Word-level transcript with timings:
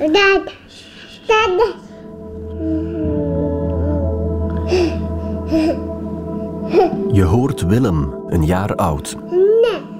Dad. 0.00 0.42
Dad. 1.26 1.74
Je 7.12 7.22
hoort 7.22 7.66
Willem, 7.66 8.14
een 8.28 8.44
jaar 8.46 8.74
oud. 8.74 9.16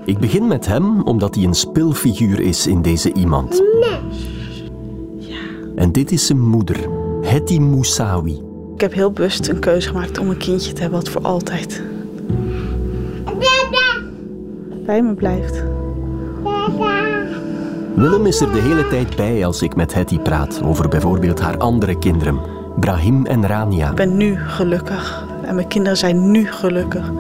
Ik 0.05 0.19
begin 0.19 0.47
met 0.47 0.67
hem 0.67 1.03
omdat 1.03 1.35
hij 1.35 1.45
een 1.45 1.55
speelfiguur 1.55 2.41
is 2.41 2.67
in 2.67 2.83
deze 2.83 3.13
iemand. 3.13 3.63
En 5.77 5.93
dit 5.93 6.13
is 6.13 6.27
zijn 6.27 6.41
moeder, 6.41 6.89
Hetty 7.23 7.59
Moussaoui. 7.59 8.43
Ik 8.75 8.81
heb 8.81 8.93
heel 8.93 9.13
bewust 9.13 9.49
een 9.49 9.59
keuze 9.59 9.89
gemaakt 9.89 10.19
om 10.19 10.31
een 10.31 10.37
kindje 10.37 10.73
te 10.73 10.81
hebben 10.81 10.99
wat 11.01 11.09
voor 11.09 11.23
altijd 11.23 11.83
bij 14.91 15.03
me 15.03 15.15
blijft. 15.15 15.70
Willem 18.01 18.27
is 18.27 18.41
er 18.41 18.53
de 18.53 18.61
hele 18.61 18.89
tijd 18.89 19.17
bij 19.17 19.47
als 19.47 19.63
ik 19.63 19.75
met 19.77 19.95
Hetty 19.95 20.19
praat 20.19 20.63
over 20.63 20.89
bijvoorbeeld 20.89 21.41
haar 21.41 21.59
andere 21.59 21.99
kinderen, 21.99 22.41
Brahim 22.79 23.27
en 23.27 23.47
Rania. 23.47 23.91
Ik 23.91 23.95
ben 23.95 24.17
nu 24.17 24.37
gelukkig 24.37 25.27
en 25.45 25.55
mijn 25.55 25.69
kinderen 25.69 25.99
zijn 25.99 26.31
nu 26.31 26.47
gelukkig. 26.53 27.13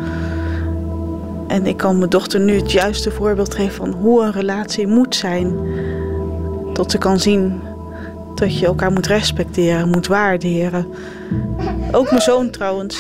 En 1.48 1.66
ik 1.66 1.76
kan 1.76 1.98
mijn 1.98 2.10
dochter 2.10 2.40
nu 2.40 2.54
het 2.54 2.72
juiste 2.72 3.10
voorbeeld 3.10 3.54
geven 3.54 3.74
van 3.74 3.92
hoe 3.92 4.22
een 4.22 4.32
relatie 4.32 4.86
moet 4.86 5.14
zijn. 5.14 5.56
Tot 6.72 6.90
ze 6.90 6.98
kan 6.98 7.18
zien 7.18 7.60
dat 8.34 8.58
je 8.58 8.66
elkaar 8.66 8.92
moet 8.92 9.06
respecteren, 9.06 9.88
moet 9.88 10.06
waarderen. 10.06 10.86
Ook 11.92 12.10
mijn 12.10 12.22
zoon 12.22 12.50
trouwens. 12.50 12.96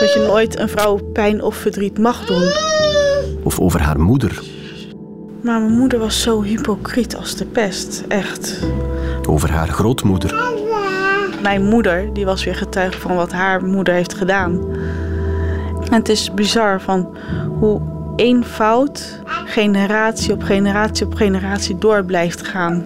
Dat 0.00 0.12
je 0.12 0.24
nooit 0.26 0.58
een 0.58 0.68
vrouw 0.68 0.96
pijn 1.12 1.42
of 1.42 1.56
verdriet 1.56 1.98
mag 1.98 2.26
doen. 2.26 2.50
Of 3.42 3.60
over 3.60 3.80
haar 3.80 4.00
moeder. 4.00 4.60
Maar 5.42 5.60
mijn 5.60 5.78
moeder 5.78 5.98
was 5.98 6.22
zo 6.22 6.42
hypocriet 6.42 7.16
als 7.16 7.34
de 7.34 7.44
pest, 7.44 8.04
echt. 8.08 8.66
Over 9.28 9.50
haar 9.50 9.68
grootmoeder. 9.68 10.34
Mijn 11.42 11.64
moeder, 11.64 12.12
die 12.12 12.24
was 12.24 12.44
weer 12.44 12.54
getuige 12.54 13.00
van 13.00 13.16
wat 13.16 13.32
haar 13.32 13.64
moeder 13.64 13.94
heeft 13.94 14.14
gedaan. 14.14 14.60
En 15.90 15.98
het 15.98 16.08
is 16.08 16.34
bizar 16.34 16.80
van 16.80 17.16
hoe 17.58 17.80
één 18.16 18.44
fout 18.44 19.20
generatie 19.44 20.32
op 20.32 20.42
generatie 20.42 21.06
op 21.06 21.14
generatie 21.14 21.78
door 21.78 22.04
blijft 22.04 22.46
gaan. 22.46 22.84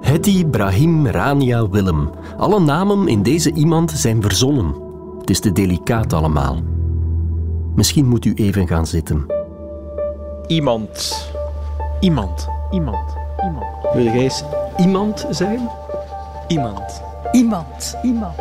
Hetty, 0.00 0.46
Brahim, 0.46 1.06
Rania, 1.06 1.68
Willem. 1.68 2.10
Alle 2.36 2.60
namen 2.60 3.08
in 3.08 3.22
deze 3.22 3.52
iemand 3.52 3.90
zijn 3.90 4.22
verzonnen. 4.22 4.74
Het 5.20 5.30
is 5.30 5.40
te 5.40 5.52
delicaat 5.52 6.12
allemaal. 6.12 6.62
Misschien 7.74 8.06
moet 8.06 8.24
u 8.24 8.32
even 8.34 8.66
gaan 8.66 8.86
zitten. 8.86 9.37
Iemand. 10.48 11.30
Iemand. 12.00 12.48
Iemand. 12.70 13.16
Iemand. 13.44 13.66
Wil 13.92 14.04
jij 14.04 14.18
eens 14.18 14.42
iemand 14.76 15.26
zijn? 15.30 15.70
Iemand. 16.46 17.02
Iemand. 17.32 17.96
Iemand. 18.02 18.34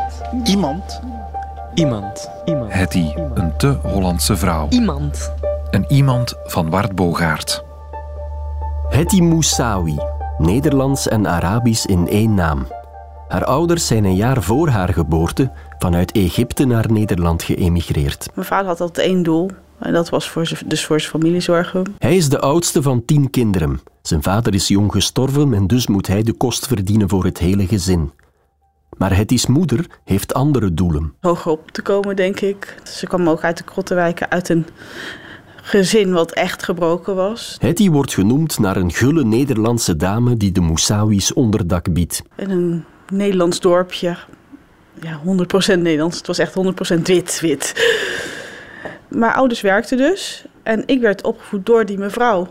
Iemand. 0.43 1.01
Iemand. 1.73 2.29
Iemand. 2.45 2.73
Hetty, 2.73 3.13
een 3.33 3.57
te 3.57 3.77
Hollandse 3.83 4.37
vrouw. 4.37 4.67
Iemand. 4.69 5.33
Een 5.71 5.85
iemand 5.87 6.35
van 6.43 6.69
Wart 6.69 6.95
Bogaert. 6.95 7.63
Hetty 8.89 9.21
Moussaoui, 9.21 9.97
Nederlands 10.37 11.07
en 11.07 11.27
Arabisch 11.27 11.85
in 11.85 12.07
één 12.07 12.33
naam. 12.33 12.67
Haar 13.27 13.45
ouders 13.45 13.87
zijn 13.87 14.03
een 14.03 14.15
jaar 14.15 14.41
voor 14.41 14.67
haar 14.69 14.93
geboorte 14.93 15.51
vanuit 15.79 16.11
Egypte 16.11 16.65
naar 16.65 16.91
Nederland 16.91 17.43
geëmigreerd. 17.43 18.29
Mijn 18.33 18.47
vader 18.47 18.67
had 18.67 18.81
altijd 18.81 19.07
één 19.07 19.23
doel. 19.23 19.49
En 19.79 19.93
dat 19.93 20.09
was 20.09 20.29
voor 20.29 20.49
dus 20.65 20.85
voor 20.85 20.99
zijn 20.99 21.11
familie 21.11 21.41
zorgen. 21.41 21.95
Hij 21.97 22.15
is 22.15 22.29
de 22.29 22.39
oudste 22.39 22.81
van 22.81 23.05
tien 23.05 23.29
kinderen. 23.29 23.79
Zijn 24.01 24.23
vader 24.23 24.53
is 24.53 24.67
jong 24.67 24.91
gestorven 24.91 25.53
en 25.53 25.67
dus 25.67 25.87
moet 25.87 26.07
hij 26.07 26.23
de 26.23 26.33
kost 26.33 26.67
verdienen 26.67 27.09
voor 27.09 27.23
het 27.23 27.37
hele 27.37 27.67
gezin. 27.67 28.11
Maar 28.97 29.15
Hetty's 29.15 29.45
moeder 29.45 29.85
heeft 30.03 30.33
andere 30.33 30.73
doelen. 30.73 31.13
Hoger 31.21 31.51
op 31.51 31.71
te 31.71 31.81
komen, 31.81 32.15
denk 32.15 32.39
ik. 32.39 32.75
Ze 32.83 33.07
kwam 33.07 33.29
ook 33.29 33.43
uit 33.43 33.57
de 33.57 33.63
Krottenwijken, 33.63 34.31
uit 34.31 34.49
een 34.49 34.65
gezin 35.61 36.11
wat 36.11 36.31
echt 36.31 36.63
gebroken 36.63 37.15
was. 37.15 37.57
Hetty 37.59 37.89
wordt 37.89 38.13
genoemd 38.13 38.59
naar 38.59 38.75
een 38.75 38.91
gulle 38.91 39.23
Nederlandse 39.23 39.95
dame 39.95 40.37
die 40.37 40.51
de 40.51 40.61
Moussawis 40.61 41.33
onderdak 41.33 41.93
biedt. 41.93 42.21
In 42.35 42.49
een 42.49 42.83
Nederlands 43.11 43.59
dorpje. 43.59 44.17
Ja, 45.01 45.21
100% 45.77 45.79
Nederlands. 45.79 46.17
Het 46.17 46.27
was 46.27 46.37
echt 46.37 46.53
100% 46.97 47.01
wit, 47.01 47.39
wit. 47.39 47.73
Mijn 49.07 49.33
ouders 49.33 49.61
werkten 49.61 49.97
dus. 49.97 50.45
En 50.63 50.83
ik 50.85 51.01
werd 51.01 51.23
opgevoed 51.23 51.65
door 51.65 51.85
die 51.85 51.97
mevrouw. 51.97 52.47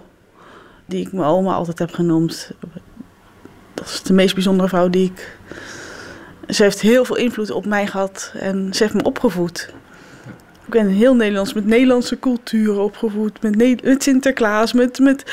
Die 0.86 1.06
ik 1.06 1.12
mijn 1.12 1.28
oma 1.28 1.54
altijd 1.54 1.78
heb 1.78 1.92
genoemd. 1.92 2.50
Dat 3.74 3.86
is 3.86 4.02
de 4.02 4.12
meest 4.12 4.34
bijzondere 4.34 4.68
vrouw 4.68 4.90
die 4.90 5.12
ik... 5.14 5.38
Ze 6.48 6.62
heeft 6.62 6.80
heel 6.80 7.04
veel 7.04 7.16
invloed 7.16 7.50
op 7.50 7.66
mij 7.66 7.86
gehad. 7.86 8.32
En 8.38 8.74
ze 8.74 8.82
heeft 8.82 8.94
me 8.94 9.02
opgevoed. 9.02 9.74
Ik 10.64 10.72
ben 10.72 10.88
heel 10.88 11.14
Nederlands, 11.14 11.52
met 11.52 11.66
Nederlandse 11.66 12.18
cultuur 12.18 12.78
opgevoed. 12.78 13.42
Met, 13.42 13.82
met 13.82 14.02
Sinterklaas, 14.02 14.72
met... 14.72 14.98
met 14.98 15.24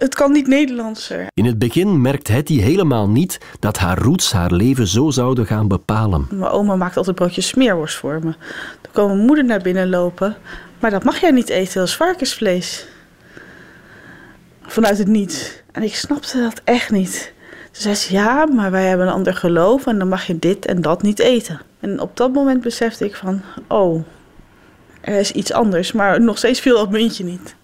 het 0.00 0.14
kan 0.14 0.32
niet 0.32 0.46
Nederlandser. 0.46 1.26
In 1.34 1.44
het 1.44 1.58
begin 1.58 2.00
merkt 2.00 2.28
Hetty 2.28 2.60
helemaal 2.60 3.08
niet 3.08 3.38
dat 3.58 3.78
haar 3.78 3.98
roots 3.98 4.32
haar 4.32 4.52
leven 4.52 4.86
zo 4.86 5.10
zouden 5.10 5.46
gaan 5.46 5.68
bepalen. 5.68 6.26
Mijn 6.30 6.50
oma 6.50 6.76
maakt 6.76 6.96
altijd 6.96 7.16
broodjes 7.16 7.48
smeerworst 7.48 7.96
voor 7.96 8.18
me. 8.24 8.34
Dan 8.80 8.92
kwam 8.92 9.06
mijn 9.06 9.26
moeder 9.26 9.44
naar 9.44 9.62
binnen 9.62 9.88
lopen. 9.88 10.36
Maar 10.78 10.90
dat 10.90 11.04
mag 11.04 11.20
jij 11.20 11.30
niet 11.30 11.48
eten, 11.48 11.78
dat 11.78 11.88
is 11.88 11.96
varkensvlees. 11.96 12.86
Vanuit 14.62 14.98
het 14.98 15.08
niets. 15.08 15.62
En 15.72 15.82
ik 15.82 15.94
snapte 15.94 16.40
dat 16.40 16.60
echt 16.64 16.90
niet. 16.90 17.32
Toen 17.70 17.82
zei 17.82 17.94
ze, 17.94 18.12
ja, 18.12 18.46
maar 18.46 18.70
wij 18.70 18.84
hebben 18.84 19.06
een 19.06 19.12
ander 19.12 19.34
geloof 19.34 19.86
en 19.86 19.98
dan 19.98 20.08
mag 20.08 20.26
je 20.26 20.38
dit 20.38 20.66
en 20.66 20.80
dat 20.80 21.02
niet 21.02 21.18
eten. 21.18 21.60
En 21.80 22.00
op 22.00 22.16
dat 22.16 22.32
moment 22.32 22.60
besefte 22.60 23.04
ik 23.04 23.16
van, 23.16 23.42
oh, 23.68 24.04
er 25.00 25.18
is 25.18 25.32
iets 25.32 25.52
anders. 25.52 25.92
Maar 25.92 26.20
nog 26.20 26.38
steeds 26.38 26.60
viel 26.60 26.76
dat 26.76 26.90
muntje 26.90 27.24
niet. 27.24 27.54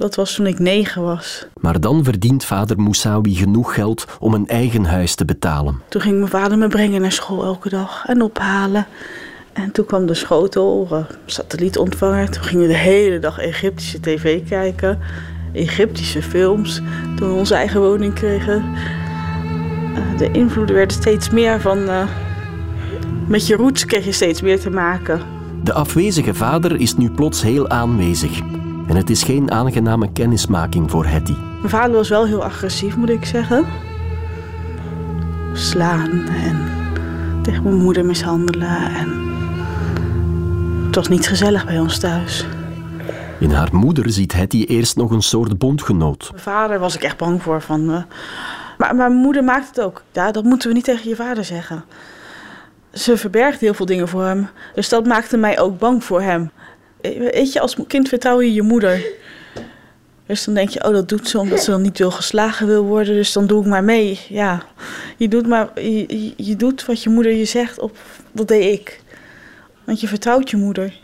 Dat 0.00 0.14
was 0.14 0.34
toen 0.34 0.46
ik 0.46 0.58
negen 0.58 1.02
was. 1.02 1.46
Maar 1.60 1.80
dan 1.80 2.04
verdient 2.04 2.44
vader 2.44 2.80
Moussaoui 2.80 3.34
genoeg 3.34 3.74
geld 3.74 4.04
om 4.18 4.34
een 4.34 4.46
eigen 4.48 4.84
huis 4.84 5.14
te 5.14 5.24
betalen. 5.24 5.82
Toen 5.88 6.00
ging 6.00 6.18
mijn 6.18 6.30
vader 6.30 6.58
me 6.58 6.68
brengen 6.68 7.00
naar 7.00 7.12
school 7.12 7.44
elke 7.44 7.68
dag 7.68 8.04
en 8.06 8.22
ophalen. 8.22 8.86
En 9.52 9.72
toen 9.72 9.86
kwam 9.86 10.06
de 10.06 10.14
schotel, 10.14 10.88
eh, 10.90 10.98
satellietontvanger. 11.26 12.30
Toen 12.30 12.42
gingen 12.42 12.66
we 12.66 12.72
de 12.72 12.78
hele 12.78 13.18
dag 13.18 13.38
Egyptische 13.38 14.00
tv 14.00 14.48
kijken. 14.48 14.98
Egyptische 15.52 16.22
films. 16.22 16.80
Toen 17.16 17.28
we 17.28 17.34
onze 17.34 17.54
eigen 17.54 17.80
woning 17.80 18.14
kregen. 18.14 18.64
Eh, 19.94 20.18
de 20.18 20.30
invloeden 20.30 20.76
werden 20.76 20.96
steeds 20.96 21.30
meer 21.30 21.60
van... 21.60 21.88
eh, 21.88 22.06
met 23.28 23.46
je 23.46 23.56
roots 23.56 23.84
kreeg 23.84 24.04
je 24.04 24.12
steeds 24.12 24.40
meer 24.40 24.60
te 24.60 24.70
maken. 24.70 25.20
De 25.64 25.72
afwezige 25.72 26.34
vader 26.34 26.80
is 26.80 26.96
nu 26.96 27.10
plots 27.10 27.42
heel 27.42 27.68
aanwezig. 27.68 28.40
En 28.90 28.96
het 28.96 29.10
is 29.10 29.22
geen 29.22 29.50
aangename 29.50 30.12
kennismaking 30.12 30.90
voor 30.90 31.06
Hetty. 31.06 31.32
Mijn 31.32 31.68
vader 31.68 31.92
was 31.92 32.08
wel 32.08 32.26
heel 32.26 32.44
agressief, 32.44 32.96
moet 32.96 33.08
ik 33.10 33.24
zeggen. 33.24 33.66
Slaan 35.52 36.10
en 36.28 36.68
tegen 37.42 37.62
mijn 37.62 37.74
moeder 37.74 38.04
mishandelen. 38.04 38.94
En 38.94 39.08
het 40.86 40.94
was 40.94 41.08
niet 41.08 41.28
gezellig 41.28 41.64
bij 41.64 41.78
ons 41.78 41.98
thuis. 41.98 42.46
In 43.38 43.50
haar 43.50 43.68
moeder 43.72 44.10
ziet 44.10 44.32
Hetty 44.32 44.64
eerst 44.64 44.96
nog 44.96 45.10
een 45.10 45.22
soort 45.22 45.58
bondgenoot. 45.58 46.28
Mijn 46.30 46.42
vader 46.42 46.78
was 46.78 46.94
ik 46.94 47.02
echt 47.02 47.16
bang 47.16 47.42
voor. 47.42 47.60
Van, 47.60 47.80
eh, 47.80 47.86
maar, 47.86 48.06
maar 48.78 48.94
mijn 48.94 49.12
moeder 49.12 49.44
maakt 49.44 49.68
het 49.68 49.80
ook. 49.80 50.02
Ja, 50.12 50.30
dat 50.30 50.44
moeten 50.44 50.68
we 50.68 50.74
niet 50.74 50.84
tegen 50.84 51.08
je 51.08 51.16
vader 51.16 51.44
zeggen. 51.44 51.84
Ze 52.92 53.16
verbergt 53.16 53.60
heel 53.60 53.74
veel 53.74 53.86
dingen 53.86 54.08
voor 54.08 54.24
hem. 54.24 54.48
Dus 54.74 54.88
dat 54.88 55.06
maakte 55.06 55.36
mij 55.36 55.60
ook 55.60 55.78
bang 55.78 56.04
voor 56.04 56.22
hem. 56.22 56.50
Weet 57.02 57.52
je, 57.52 57.60
als 57.60 57.76
kind 57.86 58.08
vertrouw 58.08 58.40
je 58.40 58.52
je 58.54 58.62
moeder. 58.62 59.04
Dus 60.26 60.44
dan 60.44 60.54
denk 60.54 60.68
je, 60.68 60.84
oh, 60.84 60.92
dat 60.92 61.08
doet 61.08 61.28
ze 61.28 61.38
omdat 61.38 61.62
ze 61.62 61.70
dan 61.70 61.82
niet 61.82 61.98
wil 61.98 62.10
geslagen 62.10 62.66
wil 62.66 62.84
worden. 62.84 63.14
Dus 63.14 63.32
dan 63.32 63.46
doe 63.46 63.60
ik 63.62 63.66
maar 63.68 63.84
mee. 63.84 64.20
Ja, 64.28 64.62
je 65.16 65.28
doet, 65.28 65.46
maar, 65.46 65.68
je, 65.80 66.32
je- 66.36 66.56
doet 66.56 66.86
wat 66.86 67.02
je 67.02 67.10
moeder 67.10 67.32
je 67.32 67.44
zegt. 67.44 67.78
Op, 67.78 67.96
dat 68.32 68.48
deed 68.48 68.78
ik. 68.80 69.00
Want 69.84 70.00
je 70.00 70.08
vertrouwt 70.08 70.50
je 70.50 70.56
moeder. 70.56 70.98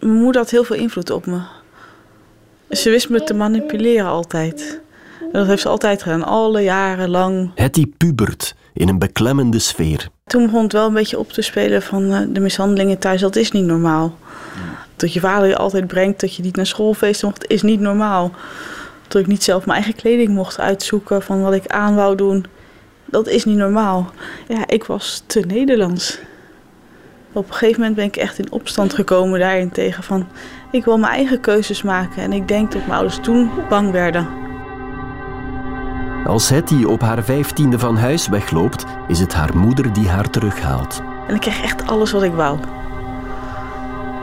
Mijn 0.00 0.12
moeder 0.14 0.40
had 0.40 0.50
heel 0.50 0.64
veel 0.64 0.76
invloed 0.76 1.10
op 1.10 1.26
me. 1.26 1.40
Ze 2.70 2.90
wist 2.90 3.08
me 3.08 3.22
te 3.24 3.34
manipuleren 3.34 4.06
altijd. 4.06 4.80
En 5.20 5.28
dat 5.32 5.46
heeft 5.46 5.62
ze 5.62 5.68
altijd 5.68 6.02
gedaan, 6.02 6.24
alle 6.24 6.60
jaren 6.60 7.08
lang. 7.10 7.50
Hetty 7.54 7.86
pubert 7.96 8.54
in 8.72 8.88
een 8.88 8.98
beklemmende 8.98 9.58
sfeer. 9.58 10.08
Toen 10.26 10.44
begon 10.44 10.62
het 10.62 10.72
wel 10.72 10.86
een 10.86 10.94
beetje 10.94 11.18
op 11.18 11.32
te 11.32 11.42
spelen 11.42 11.82
van 11.82 12.12
eh, 12.12 12.20
de 12.28 12.40
mishandelingen 12.40 12.98
thuis. 12.98 13.20
Dat 13.20 13.36
is 13.36 13.50
niet 13.50 13.64
normaal. 13.64 14.18
Dat 15.02 15.12
je 15.12 15.20
vader 15.20 15.48
je 15.48 15.56
altijd 15.56 15.86
brengt, 15.86 16.20
dat 16.20 16.34
je 16.34 16.42
niet 16.42 16.56
naar 16.56 16.66
schoolfeesten 16.66 17.28
mocht, 17.28 17.46
is 17.46 17.62
niet 17.62 17.80
normaal. 17.80 18.30
Dat 19.08 19.22
ik 19.22 19.26
niet 19.26 19.42
zelf 19.42 19.66
mijn 19.66 19.82
eigen 19.82 20.02
kleding 20.02 20.28
mocht 20.28 20.60
uitzoeken 20.60 21.22
van 21.22 21.42
wat 21.42 21.52
ik 21.52 21.66
aan 21.66 21.94
wou 21.94 22.16
doen. 22.16 22.46
Dat 23.04 23.28
is 23.28 23.44
niet 23.44 23.56
normaal. 23.56 24.10
Ja, 24.48 24.66
ik 24.66 24.84
was 24.84 25.22
te 25.26 25.40
Nederlands. 25.40 26.18
Op 27.32 27.48
een 27.48 27.52
gegeven 27.52 27.80
moment 27.80 27.96
ben 27.96 28.04
ik 28.04 28.16
echt 28.16 28.38
in 28.38 28.52
opstand 28.52 28.94
gekomen 28.94 29.40
daarin 29.40 29.70
tegen 29.70 30.02
van... 30.02 30.26
ik 30.70 30.84
wil 30.84 30.98
mijn 30.98 31.12
eigen 31.12 31.40
keuzes 31.40 31.82
maken. 31.82 32.22
En 32.22 32.32
ik 32.32 32.48
denk 32.48 32.72
dat 32.72 32.80
mijn 32.80 32.92
ouders 32.92 33.18
toen 33.22 33.50
bang 33.68 33.90
werden. 33.90 34.28
Als 36.26 36.48
Hetty 36.48 36.84
op 36.84 37.00
haar 37.00 37.24
vijftiende 37.24 37.78
van 37.78 37.96
huis 37.96 38.28
wegloopt, 38.28 38.84
is 39.08 39.18
het 39.18 39.34
haar 39.34 39.56
moeder 39.56 39.92
die 39.92 40.08
haar 40.08 40.30
terughaalt. 40.30 41.02
En 41.28 41.34
ik 41.34 41.40
kreeg 41.40 41.62
echt 41.62 41.86
alles 41.86 42.12
wat 42.12 42.22
ik 42.22 42.32
wou. 42.32 42.58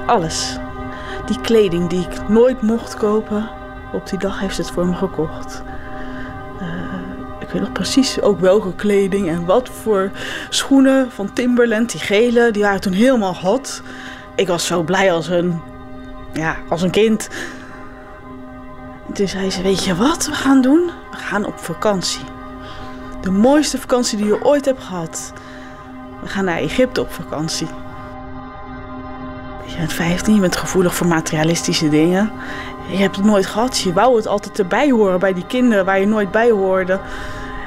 Alles. 0.05 0.59
Die 1.29 1.41
kleding 1.41 1.89
die 1.89 2.07
ik 2.09 2.27
nooit 2.27 2.61
mocht 2.61 2.95
kopen, 2.95 3.49
op 3.93 4.09
die 4.09 4.19
dag 4.19 4.39
heeft 4.39 4.55
ze 4.55 4.61
het 4.61 4.71
voor 4.71 4.85
me 4.85 4.95
gekocht. 4.95 5.63
Eh, 6.59 6.67
ik 7.39 7.49
weet 7.49 7.61
nog 7.61 7.71
precies 7.71 8.21
ook 8.21 8.39
welke 8.39 8.75
kleding 8.75 9.29
en 9.29 9.45
wat 9.45 9.69
voor 9.69 10.11
schoenen 10.49 11.11
van 11.11 11.33
Timberland, 11.33 11.91
die 11.91 11.99
gele, 11.99 12.51
die 12.51 12.63
waren 12.63 12.81
toen 12.81 12.93
helemaal 12.93 13.35
hot. 13.35 13.81
Ik 14.35 14.47
was 14.47 14.65
zo 14.65 14.83
blij 14.83 15.13
als 15.13 15.27
een, 15.27 15.61
ja, 16.33 16.55
als 16.69 16.81
een 16.81 16.91
kind. 16.91 17.29
En 19.07 19.13
toen 19.13 19.27
zei 19.27 19.51
ze, 19.51 19.61
weet 19.61 19.83
je 19.83 19.95
wat 19.95 20.25
we 20.25 20.33
gaan 20.33 20.61
doen? 20.61 20.91
We 21.11 21.17
gaan 21.17 21.45
op 21.45 21.59
vakantie. 21.59 22.23
De 23.21 23.31
mooiste 23.31 23.77
vakantie 23.77 24.17
die 24.17 24.27
je 24.27 24.45
ooit 24.45 24.65
hebt 24.65 24.83
gehad. 24.83 25.33
We 26.21 26.27
gaan 26.27 26.45
naar 26.45 26.57
Egypte 26.57 27.01
op 27.01 27.11
vakantie. 27.11 27.67
Bent 29.79 29.93
15, 29.93 30.33
je 30.33 30.39
bent 30.39 30.55
gevoelig 30.55 30.95
voor 30.95 31.07
materialistische 31.07 31.89
dingen. 31.89 32.31
Je 32.87 32.97
hebt 32.97 33.15
het 33.15 33.25
nooit 33.25 33.45
gehad. 33.45 33.79
Je 33.79 33.93
wou 33.93 34.15
het 34.15 34.27
altijd 34.27 34.59
erbij 34.59 34.89
horen 34.89 35.19
bij 35.19 35.33
die 35.33 35.45
kinderen 35.45 35.85
waar 35.85 35.99
je 35.99 36.05
nooit 36.05 36.31
bij 36.31 36.51
hoorde. 36.51 36.99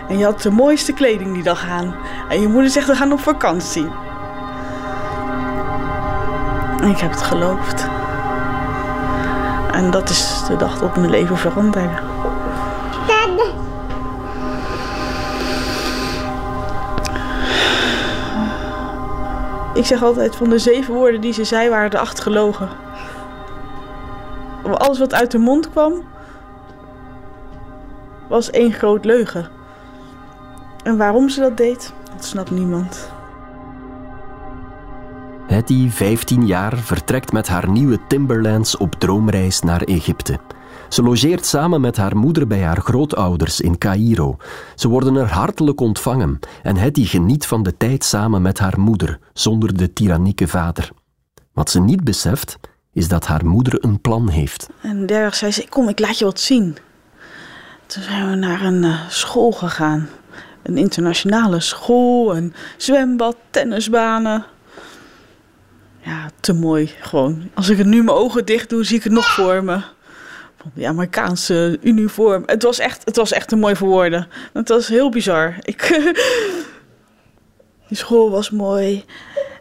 En 0.08 0.18
je 0.18 0.24
had 0.24 0.42
de 0.42 0.50
mooiste 0.50 0.92
kleding 0.92 1.34
die 1.34 1.42
dag 1.42 1.68
aan. 1.68 1.94
En 2.28 2.40
je 2.40 2.48
moeder 2.48 2.70
zegt 2.70 2.86
we 2.86 2.94
gaan 2.94 3.12
op 3.12 3.20
vakantie. 3.20 3.86
En 6.80 6.88
ik 6.88 6.98
heb 6.98 7.10
het 7.10 7.22
geloofd. 7.22 7.88
En 9.72 9.90
dat 9.90 10.10
is 10.10 10.42
de 10.48 10.56
dag 10.56 10.78
dat 10.78 10.96
mijn 10.96 11.10
leven 11.10 11.36
veranderde. 11.38 12.11
Ik 19.82 19.88
zeg 19.88 20.02
altijd 20.02 20.36
van 20.36 20.48
de 20.48 20.58
zeven 20.58 20.94
woorden 20.94 21.20
die 21.20 21.32
ze 21.32 21.44
zei 21.44 21.68
waren 21.68 21.90
de 21.90 21.98
acht 21.98 22.20
gelogen. 22.20 22.68
Alles 24.62 24.98
wat 24.98 25.14
uit 25.14 25.30
de 25.30 25.38
mond 25.38 25.70
kwam 25.70 26.02
was 28.28 28.50
één 28.50 28.72
groot 28.72 29.04
leugen. 29.04 29.48
En 30.82 30.96
waarom 30.96 31.28
ze 31.28 31.40
dat 31.40 31.56
deed, 31.56 31.92
dat 32.14 32.24
snapt 32.24 32.50
niemand. 32.50 33.10
Hetty, 35.46 35.90
15 35.90 36.46
jaar, 36.46 36.76
vertrekt 36.76 37.32
met 37.32 37.48
haar 37.48 37.68
nieuwe 37.68 37.98
Timberlands 38.08 38.76
op 38.76 38.94
droomreis 38.94 39.60
naar 39.60 39.82
Egypte. 39.82 40.38
Ze 40.92 41.02
logeert 41.02 41.46
samen 41.46 41.80
met 41.80 41.96
haar 41.96 42.16
moeder 42.16 42.46
bij 42.46 42.62
haar 42.62 42.80
grootouders 42.80 43.60
in 43.60 43.78
Caïro. 43.78 44.36
Ze 44.74 44.88
worden 44.88 45.16
er 45.16 45.30
hartelijk 45.30 45.80
ontvangen 45.80 46.38
en 46.62 46.76
Hetty 46.76 47.04
geniet 47.04 47.46
van 47.46 47.62
de 47.62 47.76
tijd 47.76 48.04
samen 48.04 48.42
met 48.42 48.58
haar 48.58 48.80
moeder, 48.80 49.18
zonder 49.32 49.76
de 49.76 49.92
tyrannieke 49.92 50.48
vader. 50.48 50.90
Wat 51.52 51.70
ze 51.70 51.80
niet 51.80 52.04
beseft, 52.04 52.58
is 52.92 53.08
dat 53.08 53.26
haar 53.26 53.46
moeder 53.46 53.84
een 53.84 54.00
plan 54.00 54.28
heeft. 54.28 54.68
En 54.82 55.06
derg 55.06 55.34
zei 55.34 55.52
ze, 55.52 55.68
kom 55.68 55.88
ik 55.88 55.98
laat 55.98 56.18
je 56.18 56.24
wat 56.24 56.40
zien. 56.40 56.76
Toen 57.86 58.02
zijn 58.02 58.30
we 58.30 58.36
naar 58.36 58.62
een 58.62 58.84
eh, 58.84 59.08
school 59.08 59.52
gegaan. 59.52 60.08
Een 60.62 60.76
internationale 60.76 61.60
school, 61.60 62.36
een 62.36 62.54
zwembad, 62.76 63.36
tennisbanen. 63.50 64.44
Ja, 65.98 66.30
te 66.40 66.52
mooi 66.52 66.90
gewoon. 67.00 67.50
Als 67.54 67.68
ik 67.68 67.78
het 67.78 67.86
nu 67.86 68.02
mijn 68.02 68.16
ogen 68.16 68.44
dicht 68.44 68.68
doe, 68.68 68.84
zie 68.84 68.96
ik 68.96 69.04
het 69.04 69.12
nog 69.12 69.26
voor 69.26 69.64
me. 69.64 69.80
Die 70.74 70.88
Amerikaanse 70.88 71.78
uniform. 71.82 72.42
Het 72.46 72.62
was 72.62 72.78
echt, 72.78 73.04
het 73.04 73.16
was 73.16 73.32
echt 73.32 73.48
te 73.48 73.56
mooi 73.56 73.76
voor 73.76 73.88
woorden. 73.88 74.28
Het 74.52 74.68
was 74.68 74.88
heel 74.88 75.10
bizar. 75.10 75.56
Ik, 75.60 75.88
die 77.88 77.96
school 77.96 78.30
was 78.30 78.50
mooi. 78.50 79.04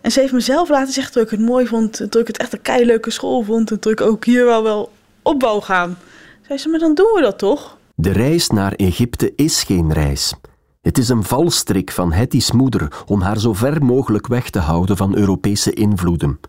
En 0.01 0.12
ze 0.12 0.19
heeft 0.19 0.33
mezelf 0.33 0.69
laten 0.69 0.94
zeggen 0.94 1.13
dat 1.13 1.24
ik 1.24 1.30
het 1.30 1.39
mooi 1.39 1.68
vond. 1.68 1.98
Dat 1.98 2.15
ik 2.15 2.27
het 2.27 2.38
echt 2.38 2.53
een 2.53 2.62
keileuke 2.62 3.12
school 3.12 3.44
vond. 3.44 3.71
En 3.71 3.77
dat 3.80 3.92
ik 3.92 4.01
ook 4.01 4.25
hier 4.25 4.45
wel 4.45 4.63
wel 4.63 4.92
op 5.21 5.42
wou 5.42 5.62
gaan. 5.62 5.98
Zei 6.48 6.59
ze, 6.59 6.69
maar 6.69 6.80
dan 6.80 6.94
doen 6.94 7.12
we 7.15 7.21
dat 7.21 7.38
toch? 7.38 7.77
De 7.95 8.12
reis 8.12 8.50
naar 8.50 8.74
Egypte 8.74 9.33
is 9.36 9.63
geen 9.63 9.94
reis. 9.94 10.33
Het 10.81 10.97
is 10.97 11.09
een 11.09 11.24
valstrik 11.24 11.92
van 11.92 12.12
Hetty's 12.12 12.51
moeder 12.51 13.04
om 13.06 13.21
haar 13.21 13.39
zo 13.39 13.54
ver 13.54 13.83
mogelijk 13.83 14.27
weg 14.27 14.50
te 14.50 14.59
houden 14.59 14.97
van 14.97 15.15
Europese 15.15 15.74
invloeden. 15.74 16.39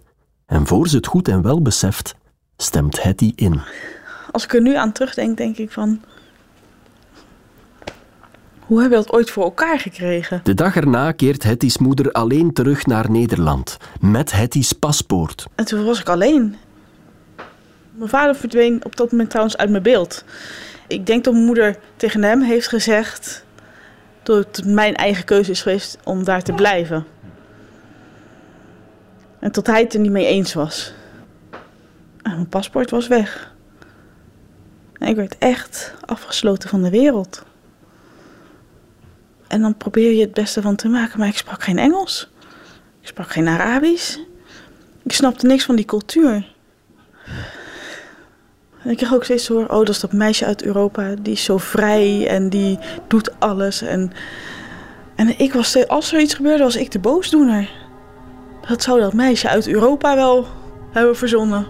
En 0.47 0.67
voor 0.67 0.89
ze 0.89 0.97
het 0.97 1.07
goed 1.07 1.29
en 1.29 1.43
wel 1.43 1.63
beseft, 1.63 2.15
stemt 2.57 3.03
Hetty 3.03 3.33
in. 3.35 3.61
Als 4.33 4.45
ik 4.45 4.55
er 4.55 4.61
nu 4.61 4.75
aan 4.75 4.93
terugdenk, 4.93 5.37
denk 5.37 5.57
ik 5.57 5.71
van... 5.71 6.01
Hoe 8.67 8.81
hebben 8.81 8.99
we 8.99 9.05
dat 9.05 9.15
ooit 9.15 9.31
voor 9.31 9.45
elkaar 9.45 9.79
gekregen? 9.79 10.41
De 10.43 10.55
dag 10.55 10.77
erna 10.77 11.13
keert 11.13 11.43
Hetty's 11.43 11.79
moeder 11.79 12.13
alleen 12.13 12.53
terug 12.53 12.87
naar 12.87 13.11
Nederland, 13.11 13.77
met 14.01 14.33
Hetty's 14.33 14.73
paspoort. 14.73 15.47
En 15.55 15.65
toen 15.65 15.85
was 15.85 16.01
ik 16.01 16.09
alleen. 16.09 16.57
Mijn 17.95 18.11
vader 18.11 18.35
verdween 18.35 18.85
op 18.85 18.97
dat 18.97 19.11
moment 19.11 19.31
trouwens 19.31 19.57
uit 19.57 19.71
mijn 19.71 19.83
beeld. 19.83 20.25
Ik 20.87 21.07
denk 21.07 21.25
dat 21.25 21.33
mijn 21.33 21.47
moeder 21.47 21.79
tegen 21.97 22.23
hem 22.23 22.41
heeft 22.41 22.69
gezegd... 22.69 23.45
dat 24.23 24.37
het 24.37 24.67
mijn 24.67 24.95
eigen 24.95 25.25
keuze 25.25 25.51
is 25.51 25.63
geweest 25.63 25.99
om 26.05 26.25
daar 26.25 26.43
te 26.43 26.53
blijven. 26.53 27.07
En 29.39 29.53
tot 29.53 29.67
hij 29.67 29.81
het 29.81 29.95
er 29.95 30.01
niet 30.01 30.11
mee 30.11 30.27
eens 30.27 30.55
was. 30.55 30.93
En 32.23 32.33
mijn 32.33 32.49
paspoort 32.49 32.91
was 32.91 33.09
weg. 33.09 33.52
Ik 35.05 35.17
werd 35.17 35.39
echt 35.39 35.95
afgesloten 36.05 36.69
van 36.69 36.83
de 36.83 36.91
wereld. 36.91 37.45
En 39.47 39.61
dan 39.61 39.77
probeer 39.77 40.13
je 40.13 40.21
het 40.21 40.35
beste 40.35 40.63
van 40.63 40.77
te 40.77 40.89
maken, 40.89 41.19
maar 41.19 41.29
ik 41.29 41.37
sprak 41.37 41.63
geen 41.63 41.79
Engels. 41.79 42.31
Ik 43.01 43.09
sprak 43.09 43.31
geen 43.31 43.49
Arabisch. 43.49 44.19
Ik 45.03 45.13
snapte 45.13 45.47
niks 45.47 45.65
van 45.65 45.77
die 45.77 45.85
cultuur. 45.85 46.53
En 48.83 48.91
ik 48.91 48.97
kreeg 48.97 49.15
ook 49.15 49.25
steeds 49.25 49.45
te 49.45 49.53
horen, 49.53 49.71
oh, 49.71 49.77
dat 49.77 49.89
is 49.89 50.01
dat 50.01 50.13
meisje 50.13 50.45
uit 50.45 50.63
Europa. 50.63 51.15
Die 51.21 51.33
is 51.33 51.45
zo 51.45 51.59
vrij 51.59 52.29
en 52.29 52.49
die 52.49 52.79
doet 53.09 53.41
alles. 53.41 53.83
En, 53.83 54.13
en 55.15 55.39
ik 55.39 55.53
was, 55.53 55.89
als 55.89 56.13
er 56.13 56.21
iets 56.21 56.35
gebeurde, 56.35 56.63
was 56.63 56.77
ik 56.77 56.91
de 56.91 56.99
boosdoener. 56.99 57.71
Dat 58.69 58.83
zou 58.83 59.01
dat 59.01 59.13
meisje 59.13 59.49
uit 59.49 59.69
Europa 59.69 60.15
wel 60.15 60.47
hebben 60.93 61.17
verzonnen. 61.17 61.67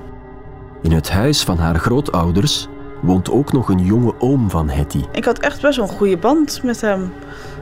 In 0.82 0.92
het 0.92 1.10
huis 1.10 1.42
van 1.42 1.56
haar 1.56 1.78
grootouders 1.78 2.68
woont 3.02 3.30
ook 3.30 3.52
nog 3.52 3.68
een 3.68 3.84
jonge 3.84 4.14
oom 4.18 4.50
van 4.50 4.68
Hetty. 4.68 5.04
Ik 5.12 5.24
had 5.24 5.38
echt 5.38 5.60
best 5.60 5.76
wel 5.76 5.88
een 5.88 5.94
goede 5.94 6.16
band 6.16 6.62
met 6.62 6.80
hem. 6.80 7.12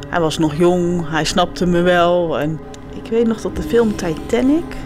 Hij 0.09 0.21
was 0.21 0.39
nog 0.39 0.55
jong, 0.55 1.11
hij 1.11 1.25
snapte 1.25 1.67
me 1.67 1.81
wel. 1.81 2.39
En 2.41 2.61
ik 3.05 3.11
weet 3.11 3.27
nog 3.27 3.41
dat 3.41 3.57
de 3.57 3.63
film 3.63 3.97
Titanic. 3.97 4.77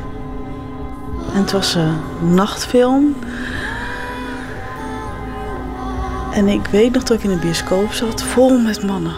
En 1.34 1.40
het 1.40 1.52
was 1.52 1.74
een 1.74 2.34
nachtfilm. 2.34 3.14
En 6.32 6.48
ik 6.48 6.66
weet 6.66 6.92
nog 6.92 7.02
dat 7.02 7.16
ik 7.16 7.24
in 7.24 7.30
een 7.30 7.40
bioscoop 7.40 7.92
zat, 7.92 8.22
vol 8.22 8.58
met 8.58 8.82
mannen. 8.82 9.14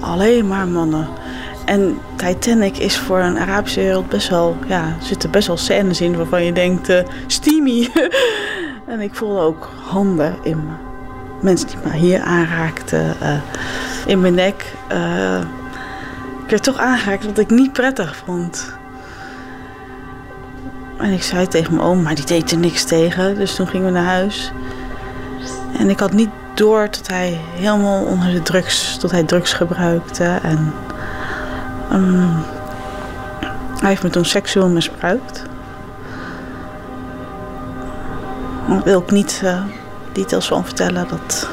Alleen 0.00 0.46
maar 0.46 0.68
mannen. 0.68 1.08
En 1.64 1.98
Titanic 2.16 2.78
is 2.78 2.98
voor 2.98 3.18
een 3.18 3.38
Arabische 3.38 3.80
wereld 3.80 4.08
best 4.08 4.28
wel, 4.28 4.56
ja, 4.66 4.84
er 4.84 5.06
zitten 5.06 5.30
best 5.30 5.46
wel 5.46 5.56
scènes 5.56 6.00
in 6.00 6.16
waarvan 6.16 6.44
je 6.44 6.52
denkt, 6.52 6.88
eh, 6.88 7.04
steamy. 7.26 7.88
en 8.88 9.00
ik 9.00 9.14
voelde 9.14 9.40
ook 9.40 9.70
handen 9.84 10.36
in 10.42 10.56
me. 10.56 10.72
Mensen 11.40 11.68
die 11.68 11.76
me 11.84 11.96
hier 11.96 12.20
aanraakten, 12.20 13.20
eh, 13.20 13.38
in 14.06 14.20
mijn 14.20 14.34
nek. 14.34 14.72
eh, 14.88 15.40
ik 16.44 16.50
werd 16.50 16.62
toch 16.62 16.78
aangeraakt 16.78 17.24
wat 17.24 17.38
ik 17.38 17.50
niet 17.50 17.72
prettig 17.72 18.16
vond. 18.16 18.72
En 20.98 21.12
ik 21.12 21.22
zei 21.22 21.46
tegen 21.48 21.74
mijn 21.74 21.86
oom, 21.86 22.02
maar 22.02 22.14
die 22.14 22.24
deed 22.24 22.50
er 22.50 22.58
niks 22.58 22.84
tegen. 22.84 23.34
Dus 23.34 23.54
toen 23.54 23.66
gingen 23.66 23.86
we 23.86 23.92
naar 23.92 24.04
huis. 24.04 24.52
En 25.78 25.90
ik 25.90 25.98
had 25.98 26.12
niet 26.12 26.30
door 26.54 26.84
dat 26.84 27.06
hij 27.06 27.40
helemaal 27.54 28.04
onder 28.04 28.32
de 28.32 28.42
drugs, 28.42 28.98
dat 29.00 29.10
hij 29.10 29.22
drugs 29.22 29.52
gebruikte. 29.52 30.38
En 30.42 30.72
ehm, 31.90 32.28
hij 33.80 33.88
heeft 33.88 34.02
me 34.02 34.10
toen 34.10 34.24
seksueel 34.24 34.68
misbruikt. 34.68 35.47
Daar 38.68 38.82
wil 38.82 39.00
ik 39.00 39.10
niet 39.10 39.40
eh, 39.44 39.62
details 40.12 40.48
van 40.48 40.64
vertellen. 40.64 41.08
Dat 41.08 41.48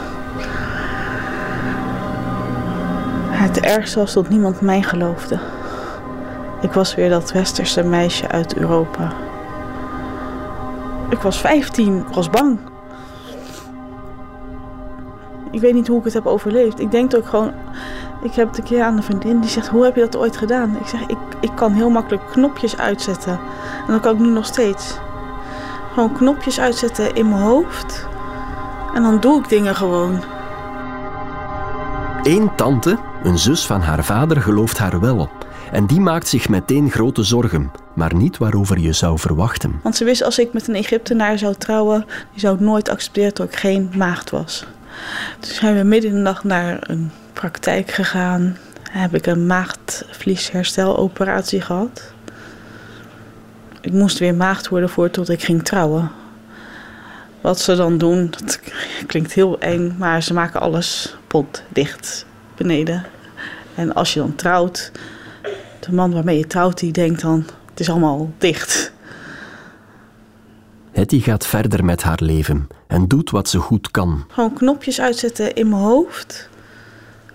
het 3.56 3.60
ergste 3.60 4.00
was 4.00 4.14
dat 4.14 4.30
niemand 4.30 4.62
mij 4.62 4.82
geloofde. 4.82 5.40
Ik 6.62 6.72
was 6.72 6.96
weer 6.96 7.10
dat 7.10 7.32
westerse 7.32 7.84
meisje 7.84 8.28
uit 8.28 8.56
Europa. 8.56 9.14
Ik 11.10 11.18
was 11.18 11.38
15, 11.38 11.98
ik 11.98 12.14
was 12.14 12.30
bang. 12.30 12.60
Ik 15.52 15.62
weet 15.62 15.74
niet 15.74 15.88
hoe 15.88 15.98
ik 15.98 16.04
het 16.04 16.14
heb 16.14 16.26
overleefd. 16.26 16.80
Ik 16.80 16.92
denk 16.92 17.16
ook 17.16 17.26
gewoon. 17.26 17.52
Ik 18.24 18.34
heb 18.34 18.48
het 18.48 18.58
een 18.58 18.64
keer 18.64 18.84
aan 18.84 18.98
een 18.98 19.04
vriendin 19.04 19.40
die 19.40 19.50
zegt: 19.50 19.68
Hoe 19.68 19.84
heb 19.84 19.96
je 19.96 20.02
dat 20.02 20.18
ooit 20.18 20.38
gedaan? 20.38 20.78
Ik 20.80 20.88
zeg: 20.88 21.02
Ik, 21.02 21.18
ik 21.40 21.52
kan 21.56 21.74
heel 21.74 21.90
makkelijk 21.90 22.24
knopjes 22.32 22.78
uitzetten. 22.78 23.40
En 23.88 23.94
dat 23.94 24.02
kan 24.02 24.14
ik 24.14 24.20
nu 24.20 24.28
nog 24.28 24.46
steeds. 24.46 24.98
Gewoon 25.96 26.14
knopjes 26.14 26.60
uitzetten 26.60 27.16
in 27.16 27.30
mijn 27.30 27.42
hoofd. 27.42 28.08
En 28.94 29.04
dan 29.04 29.20
doe 29.20 29.40
ik 29.40 29.50
dingen 29.50 29.76
gewoon. 29.76 30.24
Eén 32.24 32.56
tante, 32.56 32.98
een 33.24 33.38
zus 33.38 33.66
van 33.66 33.82
haar 33.82 34.04
vader, 34.04 34.42
gelooft 34.42 34.78
haar 34.78 35.00
wel. 35.00 35.30
En 35.72 35.86
die 35.86 36.00
maakt 36.00 36.28
zich 36.28 36.50
meteen 36.50 36.92
grote 36.92 37.24
zorgen, 37.24 37.72
maar 37.94 38.16
niet 38.16 38.38
waarover 38.38 38.80
je 38.80 38.94
zou 38.94 39.20
verwachten. 39.20 39.80
Want 39.84 39.96
ze 39.96 40.04
wist 40.04 40.24
als 40.24 40.40
ik 40.40 40.54
met 40.54 40.68
een 40.68 40.76
Egyptenaar 40.76 41.38
zou 41.38 41.56
trouwen, 41.58 42.06
die 42.32 42.40
zou 42.40 42.64
nooit 42.64 42.90
accepteren 42.90 43.34
dat 43.34 43.48
ik 43.48 43.56
geen 43.56 43.92
maagd 43.98 44.30
was. 44.30 44.66
Toen 45.40 45.54
zijn 45.54 45.78
we 45.78 45.84
midden 45.84 46.10
in 46.10 46.16
de 46.16 46.22
nacht 46.22 46.44
naar 46.44 46.78
een 46.82 47.12
praktijk 47.34 47.92
gegaan. 47.92 48.58
Heb 48.92 49.16
ik 49.16 49.26
een 49.26 49.46
maagdvlieshersteloperatie 49.46 51.62
gehad. 51.62 52.14
Ik 53.86 53.94
moest 53.94 54.20
weer 54.20 54.36
maagd 54.36 54.68
worden 54.68 54.90
voordat 54.90 55.30
ik 55.30 55.44
ging 55.44 55.64
trouwen. 55.64 56.12
Wat 57.42 57.60
ze 57.60 57.76
dan 57.76 57.98
doen, 57.98 58.30
dat 58.40 58.60
klinkt 59.08 59.34
heel 59.34 59.60
eng, 59.60 59.96
maar 59.98 60.24
ze 60.24 60.34
maken 60.34 60.60
alles 60.60 61.16
potdicht 61.28 62.26
beneden. 62.56 63.06
En 63.76 63.94
als 63.94 64.14
je 64.14 64.20
dan 64.20 64.36
trouwt, 64.36 64.92
de 65.80 65.94
man 65.94 66.14
waarmee 66.14 66.38
je 66.38 66.48
trouwt, 66.48 66.80
die 66.80 66.92
denkt 66.92 67.22
dan, 67.22 67.46
het 67.70 67.80
is 67.80 67.90
allemaal 67.90 68.32
dicht. 68.38 68.92
Hetty 70.92 71.20
gaat 71.20 71.46
verder 71.46 71.86
met 71.86 72.04
haar 72.04 72.20
leven 72.22 72.68
en 72.88 73.08
doet 73.08 73.30
wat 73.30 73.50
ze 73.50 73.60
goed 73.60 73.92
kan. 73.92 74.26
Gewoon 74.28 74.54
knopjes 74.54 75.02
uitzetten 75.02 75.54
in 75.54 75.70
mijn 75.70 75.82
hoofd. 75.82 76.50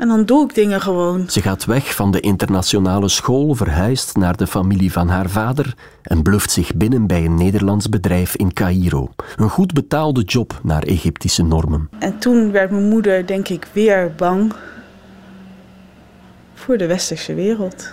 En 0.01 0.09
dan 0.09 0.25
doe 0.25 0.45
ik 0.45 0.55
dingen 0.55 0.81
gewoon. 0.81 1.31
Ze 1.31 1.43
gaat 1.43 1.65
weg 1.65 1.95
van 1.95 2.11
de 2.11 2.21
internationale 2.21 3.09
school, 3.09 3.55
verhuist 3.55 4.17
naar 4.17 4.37
de 4.37 4.47
familie 4.47 4.93
van 4.93 5.09
haar 5.09 5.29
vader 5.29 5.75
en 6.03 6.23
bluft 6.23 6.51
zich 6.51 6.75
binnen 6.75 7.07
bij 7.07 7.25
een 7.25 7.35
Nederlands 7.35 7.89
bedrijf 7.89 8.37
in 8.37 8.53
Cairo. 8.53 9.11
Een 9.37 9.49
goed 9.49 9.73
betaalde 9.73 10.23
job 10.23 10.61
naar 10.63 10.83
Egyptische 10.83 11.43
normen. 11.43 11.89
En 11.99 12.19
toen 12.19 12.51
werd 12.51 12.71
mijn 12.71 12.89
moeder, 12.89 13.27
denk 13.27 13.49
ik, 13.49 13.69
weer 13.73 14.13
bang 14.17 14.53
voor 16.55 16.77
de 16.77 16.87
westerse 16.87 17.35
wereld. 17.35 17.91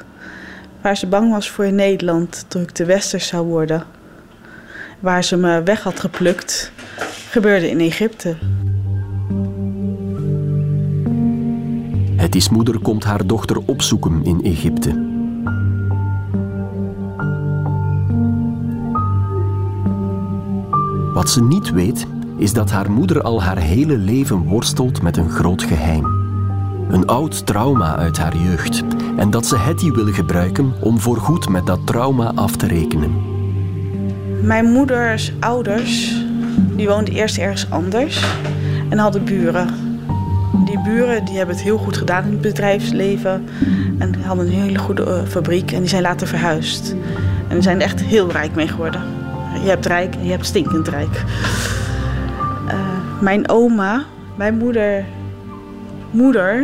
Waar 0.81 0.97
ze 0.97 1.07
bang 1.07 1.31
was 1.31 1.49
voor 1.49 1.65
in 1.65 1.75
Nederland, 1.75 2.45
dat 2.47 2.61
ik 2.61 2.75
de 2.75 2.85
westers 2.85 3.27
zou 3.27 3.45
worden. 3.47 3.83
Waar 4.99 5.23
ze 5.23 5.37
me 5.37 5.63
weg 5.63 5.83
had 5.83 5.99
geplukt, 5.99 6.71
gebeurde 7.29 7.69
in 7.69 7.79
Egypte. 7.79 8.35
Hetty's 12.17 12.49
moeder 12.49 12.79
komt 12.79 13.03
haar 13.03 13.27
dochter 13.27 13.57
opzoeken 13.65 14.23
in 14.23 14.43
Egypte. 14.43 15.05
Wat 21.13 21.29
ze 21.29 21.43
niet 21.43 21.71
weet, 21.71 22.07
is 22.37 22.53
dat 22.53 22.71
haar 22.71 22.91
moeder 22.91 23.21
al 23.21 23.43
haar 23.43 23.57
hele 23.57 23.97
leven 23.97 24.43
worstelt 24.43 25.01
met 25.01 25.17
een 25.17 25.29
groot 25.29 25.63
geheim. 25.63 26.05
Een 26.89 27.05
oud 27.05 27.45
trauma 27.45 27.95
uit 27.95 28.17
haar 28.17 28.37
jeugd. 28.37 28.83
En 29.17 29.29
dat 29.29 29.45
ze 29.45 29.57
Hetty 29.57 29.91
wil 29.91 30.13
gebruiken 30.13 30.73
om 30.81 30.99
voorgoed 30.99 31.49
met 31.49 31.65
dat 31.65 31.79
trauma 31.85 32.31
af 32.35 32.55
te 32.55 32.67
rekenen. 32.67 33.11
Mijn 34.41 34.71
moeders 34.71 35.33
ouders, 35.39 36.23
die 36.75 36.87
woonden 36.87 37.13
eerst 37.13 37.37
ergens 37.37 37.69
anders 37.69 38.25
en 38.89 38.97
hadden 38.97 39.23
buren. 39.23 39.86
Die 40.65 40.79
buren 40.79 41.25
die 41.25 41.37
hebben 41.37 41.55
het 41.55 41.63
heel 41.63 41.77
goed 41.77 41.97
gedaan 41.97 42.23
in 42.23 42.31
het 42.31 42.41
bedrijfsleven 42.41 43.47
en 43.97 44.21
hadden 44.21 44.45
een 44.45 44.51
hele 44.51 44.77
goede 44.77 45.03
eh, 45.03 45.23
fabriek 45.27 45.71
en 45.71 45.79
die 45.79 45.89
zijn 45.89 46.01
later 46.01 46.27
verhuisd. 46.27 46.95
En 47.47 47.53
die 47.53 47.61
zijn 47.61 47.75
er 47.75 47.83
echt 47.83 48.01
heel 48.01 48.31
rijk 48.31 48.55
mee 48.55 48.67
geworden. 48.67 49.01
Je 49.63 49.69
hebt 49.69 49.85
rijk 49.85 50.15
en 50.15 50.23
je 50.23 50.31
hebt 50.31 50.45
stinkend 50.45 50.87
rijk. 50.87 51.23
Eh, 52.67 52.75
mijn 53.21 53.49
oma, 53.49 54.03
mijn 54.35 54.57
moeder, 54.57 55.05
moeder, 56.11 56.63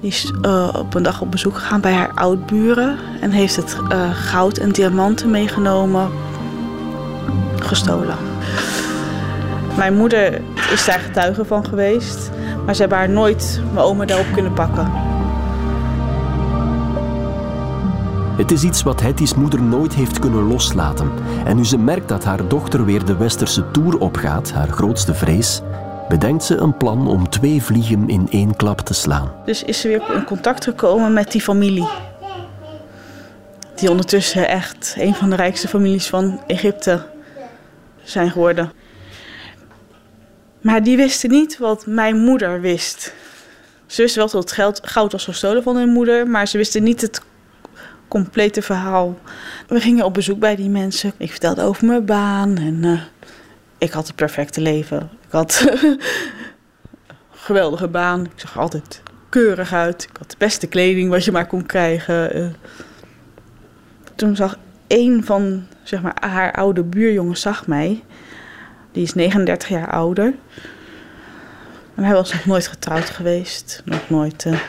die 0.00 0.10
is 0.10 0.32
eh, 0.42 0.74
op 0.78 0.94
een 0.94 1.02
dag 1.02 1.20
op 1.20 1.30
bezoek 1.30 1.56
gegaan 1.56 1.80
bij 1.80 1.92
haar 1.92 2.10
oudburen 2.14 2.96
en 3.20 3.30
heeft 3.30 3.56
het 3.56 3.76
goud 4.12 4.58
en 4.58 4.70
diamanten 4.70 5.30
meegenomen, 5.30 6.10
gestolen. 7.58 8.16
Mijn 9.76 9.96
moeder 9.96 10.40
is 10.72 10.84
daar 10.84 11.00
getuige 11.00 11.44
van 11.44 11.64
geweest, 11.64 12.30
maar 12.64 12.74
ze 12.74 12.80
hebben 12.80 12.98
haar 12.98 13.08
nooit, 13.08 13.60
mijn 13.72 13.84
oma, 13.84 14.04
daarop 14.04 14.32
kunnen 14.32 14.52
pakken. 14.52 14.92
Het 18.36 18.50
is 18.50 18.62
iets 18.62 18.82
wat 18.82 19.00
Hetty's 19.00 19.34
moeder 19.34 19.62
nooit 19.62 19.94
heeft 19.94 20.18
kunnen 20.18 20.42
loslaten. 20.42 21.12
En 21.44 21.56
nu 21.56 21.64
ze 21.64 21.78
merkt 21.78 22.08
dat 22.08 22.24
haar 22.24 22.48
dochter 22.48 22.84
weer 22.84 23.04
de 23.04 23.16
westerse 23.16 23.70
tour 23.70 23.98
opgaat, 23.98 24.52
haar 24.52 24.68
grootste 24.68 25.14
vrees, 25.14 25.60
bedenkt 26.08 26.44
ze 26.44 26.56
een 26.56 26.76
plan 26.76 27.08
om 27.08 27.28
twee 27.28 27.62
vliegen 27.62 28.08
in 28.08 28.26
één 28.30 28.56
klap 28.56 28.80
te 28.80 28.94
slaan. 28.94 29.32
Dus 29.44 29.62
is 29.62 29.80
ze 29.80 29.88
weer 29.88 30.02
in 30.14 30.24
contact 30.24 30.64
gekomen 30.64 31.12
met 31.12 31.32
die 31.32 31.40
familie. 31.40 31.88
Die 33.74 33.90
ondertussen 33.90 34.48
echt 34.48 34.94
een 34.98 35.14
van 35.14 35.30
de 35.30 35.36
rijkste 35.36 35.68
families 35.68 36.08
van 36.08 36.40
Egypte 36.46 37.02
zijn 38.02 38.30
geworden. 38.30 38.72
Maar 40.62 40.82
die 40.82 40.96
wisten 40.96 41.30
niet 41.30 41.58
wat 41.58 41.86
mijn 41.86 42.16
moeder 42.16 42.60
wist. 42.60 43.14
Ze 43.86 44.02
wisten 44.02 44.20
wel 44.20 44.30
dat 44.30 44.42
het 44.42 44.52
geld, 44.52 44.80
goud 44.82 45.12
was 45.12 45.24
gestolen 45.24 45.62
van 45.62 45.76
hun 45.76 45.88
moeder, 45.88 46.26
maar 46.26 46.48
ze 46.48 46.56
wisten 46.56 46.82
niet 46.82 47.00
het 47.00 47.20
complete 48.08 48.62
verhaal. 48.62 49.18
We 49.68 49.80
gingen 49.80 50.04
op 50.04 50.14
bezoek 50.14 50.38
bij 50.38 50.56
die 50.56 50.68
mensen. 50.68 51.12
Ik 51.16 51.30
vertelde 51.30 51.62
over 51.62 51.86
mijn 51.86 52.04
baan 52.04 52.56
en 52.56 52.84
eh, 52.84 53.00
ik 53.78 53.90
had 53.92 54.06
het 54.06 54.16
perfecte 54.16 54.60
leven. 54.60 55.10
Ik 55.26 55.32
had 55.32 55.66
een 55.66 56.00
geweldige 57.46 57.88
baan. 57.88 58.24
Ik 58.24 58.32
zag 58.34 58.58
altijd 58.58 59.02
keurig 59.28 59.72
uit. 59.72 60.02
Ik 60.02 60.16
had 60.18 60.30
de 60.30 60.36
beste 60.38 60.66
kleding 60.66 61.10
wat 61.10 61.24
je 61.24 61.32
maar 61.32 61.46
kon 61.46 61.66
krijgen. 61.66 62.34
Eh, 62.34 62.46
toen 64.14 64.36
zag 64.36 64.58
een 64.88 65.24
van 65.24 65.66
zeg 65.82 66.02
maar, 66.02 66.16
haar 66.20 66.52
oude 66.52 66.82
buurjongens 66.82 67.40
zag 67.40 67.66
mij. 67.66 68.02
Die 68.92 69.02
is 69.02 69.14
39 69.14 69.68
jaar 69.68 69.90
ouder. 69.90 70.34
En 71.94 72.04
hij 72.04 72.12
was 72.14 72.32
nog 72.32 72.44
nooit 72.46 72.66
getrouwd 72.66 73.10
geweest. 73.10 73.82
Nog 73.84 74.08
nooit. 74.10 74.44
eh. 74.46 74.60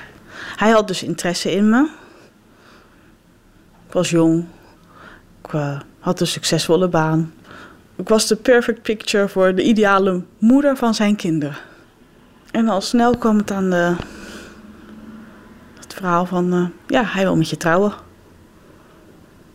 Hij 0.55 0.71
had 0.71 0.87
dus 0.87 1.03
interesse 1.03 1.51
in 1.51 1.69
me. 1.69 1.89
Ik 3.87 3.93
was 3.93 4.09
jong. 4.09 4.45
Ik 5.45 5.53
eh, 5.53 5.79
had 5.99 6.19
een 6.19 6.27
succesvolle 6.27 6.87
baan. 6.87 7.33
Ik 7.95 8.09
was 8.09 8.27
de 8.27 8.35
perfect 8.35 8.81
picture 8.81 9.27
voor 9.27 9.55
de 9.55 9.63
ideale 9.63 10.23
moeder 10.37 10.77
van 10.77 10.93
zijn 10.93 11.15
kinderen. 11.15 11.57
En 12.51 12.67
al 12.67 12.81
snel 12.81 13.17
kwam 13.17 13.37
het 13.37 13.51
aan 13.51 13.69
de, 13.69 13.95
het 15.79 15.93
verhaal 15.93 16.25
van... 16.25 16.53
eh, 16.53 16.65
ja, 16.87 17.03
hij 17.05 17.23
wil 17.23 17.35
met 17.35 17.49
je 17.49 17.57
trouwen. 17.57 17.93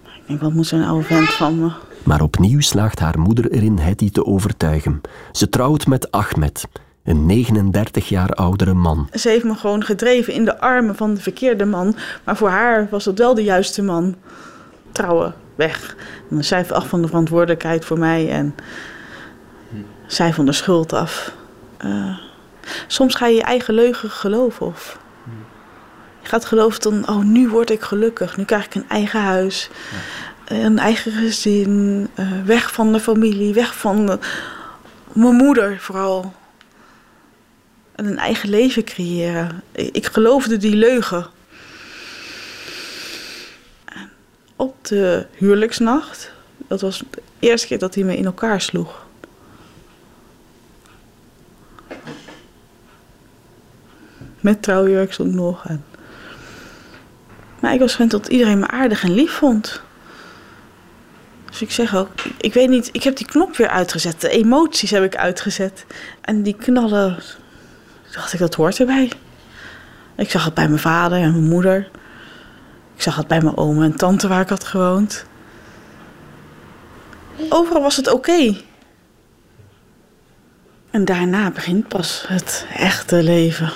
Ik 0.04 0.22
denk, 0.26 0.40
wat 0.40 0.52
moet 0.52 0.66
zo'n 0.66 0.84
oude 0.84 1.04
vent 1.06 1.28
van 1.28 1.58
me? 1.60 1.70
Maar 2.08 2.22
opnieuw 2.22 2.60
slaagt 2.60 2.98
haar 2.98 3.18
moeder 3.18 3.50
erin 3.50 3.78
Hetty 3.78 4.10
te 4.10 4.26
overtuigen. 4.26 5.00
Ze 5.32 5.48
trouwt 5.48 5.86
met 5.86 6.10
Ahmed, 6.10 6.66
een 7.04 7.26
39 7.26 8.08
jaar 8.08 8.30
oudere 8.30 8.74
man. 8.74 9.08
Ze 9.12 9.28
heeft 9.28 9.44
me 9.44 9.54
gewoon 9.54 9.84
gedreven 9.84 10.32
in 10.32 10.44
de 10.44 10.60
armen 10.60 10.96
van 10.96 11.14
de 11.14 11.20
verkeerde 11.20 11.64
man. 11.64 11.96
Maar 12.24 12.36
voor 12.36 12.48
haar 12.48 12.88
was 12.90 13.04
dat 13.04 13.18
wel 13.18 13.34
de 13.34 13.42
juiste 13.42 13.82
man. 13.82 14.14
Trouwen, 14.92 15.34
weg. 15.54 15.96
En 16.30 16.44
zij 16.44 16.72
af 16.72 16.88
van 16.88 17.02
de 17.02 17.08
verantwoordelijkheid 17.08 17.84
voor 17.84 17.98
mij 17.98 18.30
en 18.30 18.54
zij 20.06 20.34
van 20.34 20.46
de 20.46 20.52
schuld 20.52 20.92
af. 20.92 21.34
Eh, 21.76 22.18
soms 22.86 23.14
ga 23.14 23.26
je 23.26 23.34
je 23.34 23.42
eigen 23.42 23.74
leugen 23.74 24.10
geloven. 24.10 24.66
Of 24.66 24.98
je 26.22 26.28
gaat 26.28 26.44
geloven 26.44 26.80
dan, 26.80 27.08
oh 27.08 27.22
nu 27.24 27.48
word 27.48 27.70
ik 27.70 27.82
gelukkig. 27.82 28.36
Nu 28.36 28.44
krijg 28.44 28.64
ik 28.64 28.74
een 28.74 28.88
eigen 28.88 29.20
huis, 29.20 29.70
een 30.48 30.78
eigen 30.78 31.12
gezin. 31.12 32.08
eh, 32.14 32.42
weg 32.44 32.72
van 32.72 32.92
de 32.92 33.00
familie, 33.00 33.54
weg 33.54 33.76
van 33.76 34.20
mijn 35.12 35.34
moeder 35.34 35.78
vooral 35.80 36.34
en 37.98 38.06
een 38.06 38.18
eigen 38.18 38.48
leven 38.48 38.84
creëren. 38.84 39.62
Ik 39.72 40.06
geloofde 40.06 40.56
die 40.56 40.76
leugen. 40.76 41.26
En 43.84 44.10
op 44.56 44.84
de 44.84 45.26
huwelijksnacht, 45.32 46.32
dat 46.56 46.80
was 46.80 47.02
de 47.10 47.22
eerste 47.38 47.66
keer 47.66 47.78
dat 47.78 47.94
hij 47.94 48.04
me 48.04 48.16
in 48.16 48.24
elkaar 48.24 48.60
sloeg. 48.60 49.06
Met 54.40 54.62
trouwjurk 54.62 55.12
stond 55.12 55.34
nog. 55.34 55.64
Maar 57.60 57.74
ik 57.74 57.80
was 57.80 57.92
gewend 57.92 58.10
dat 58.10 58.28
iedereen 58.28 58.58
me 58.58 58.66
aardig 58.66 59.02
en 59.02 59.14
lief 59.14 59.32
vond. 59.32 59.82
Dus 61.58 61.68
ik 61.68 61.74
zeg 61.74 61.96
ook, 61.96 62.08
ik 62.40 62.54
weet 62.54 62.68
niet, 62.68 62.88
ik 62.92 63.02
heb 63.02 63.16
die 63.16 63.26
knop 63.26 63.56
weer 63.56 63.68
uitgezet. 63.68 64.20
De 64.20 64.28
emoties 64.28 64.90
heb 64.90 65.04
ik 65.04 65.16
uitgezet. 65.16 65.86
En 66.20 66.42
die 66.42 66.54
knallen 66.54 67.18
dacht 68.12 68.32
ik, 68.32 68.38
dat 68.38 68.54
hoort 68.54 68.80
erbij. 68.80 69.12
Ik 70.16 70.30
zag 70.30 70.44
het 70.44 70.54
bij 70.54 70.68
mijn 70.68 70.80
vader 70.80 71.18
en 71.18 71.30
mijn 71.30 71.48
moeder. 71.48 71.90
Ik 72.94 73.02
zag 73.02 73.16
het 73.16 73.26
bij 73.26 73.40
mijn 73.40 73.56
oma 73.56 73.84
en 73.84 73.96
tante 73.96 74.28
waar 74.28 74.40
ik 74.40 74.48
had 74.48 74.64
gewoond. 74.64 75.24
Overal 77.48 77.82
was 77.82 77.96
het 77.96 78.12
oké. 78.12 78.56
En 80.90 81.04
daarna 81.04 81.50
begint 81.50 81.88
pas 81.88 82.24
het 82.26 82.66
echte 82.74 83.22
leven. 83.22 83.72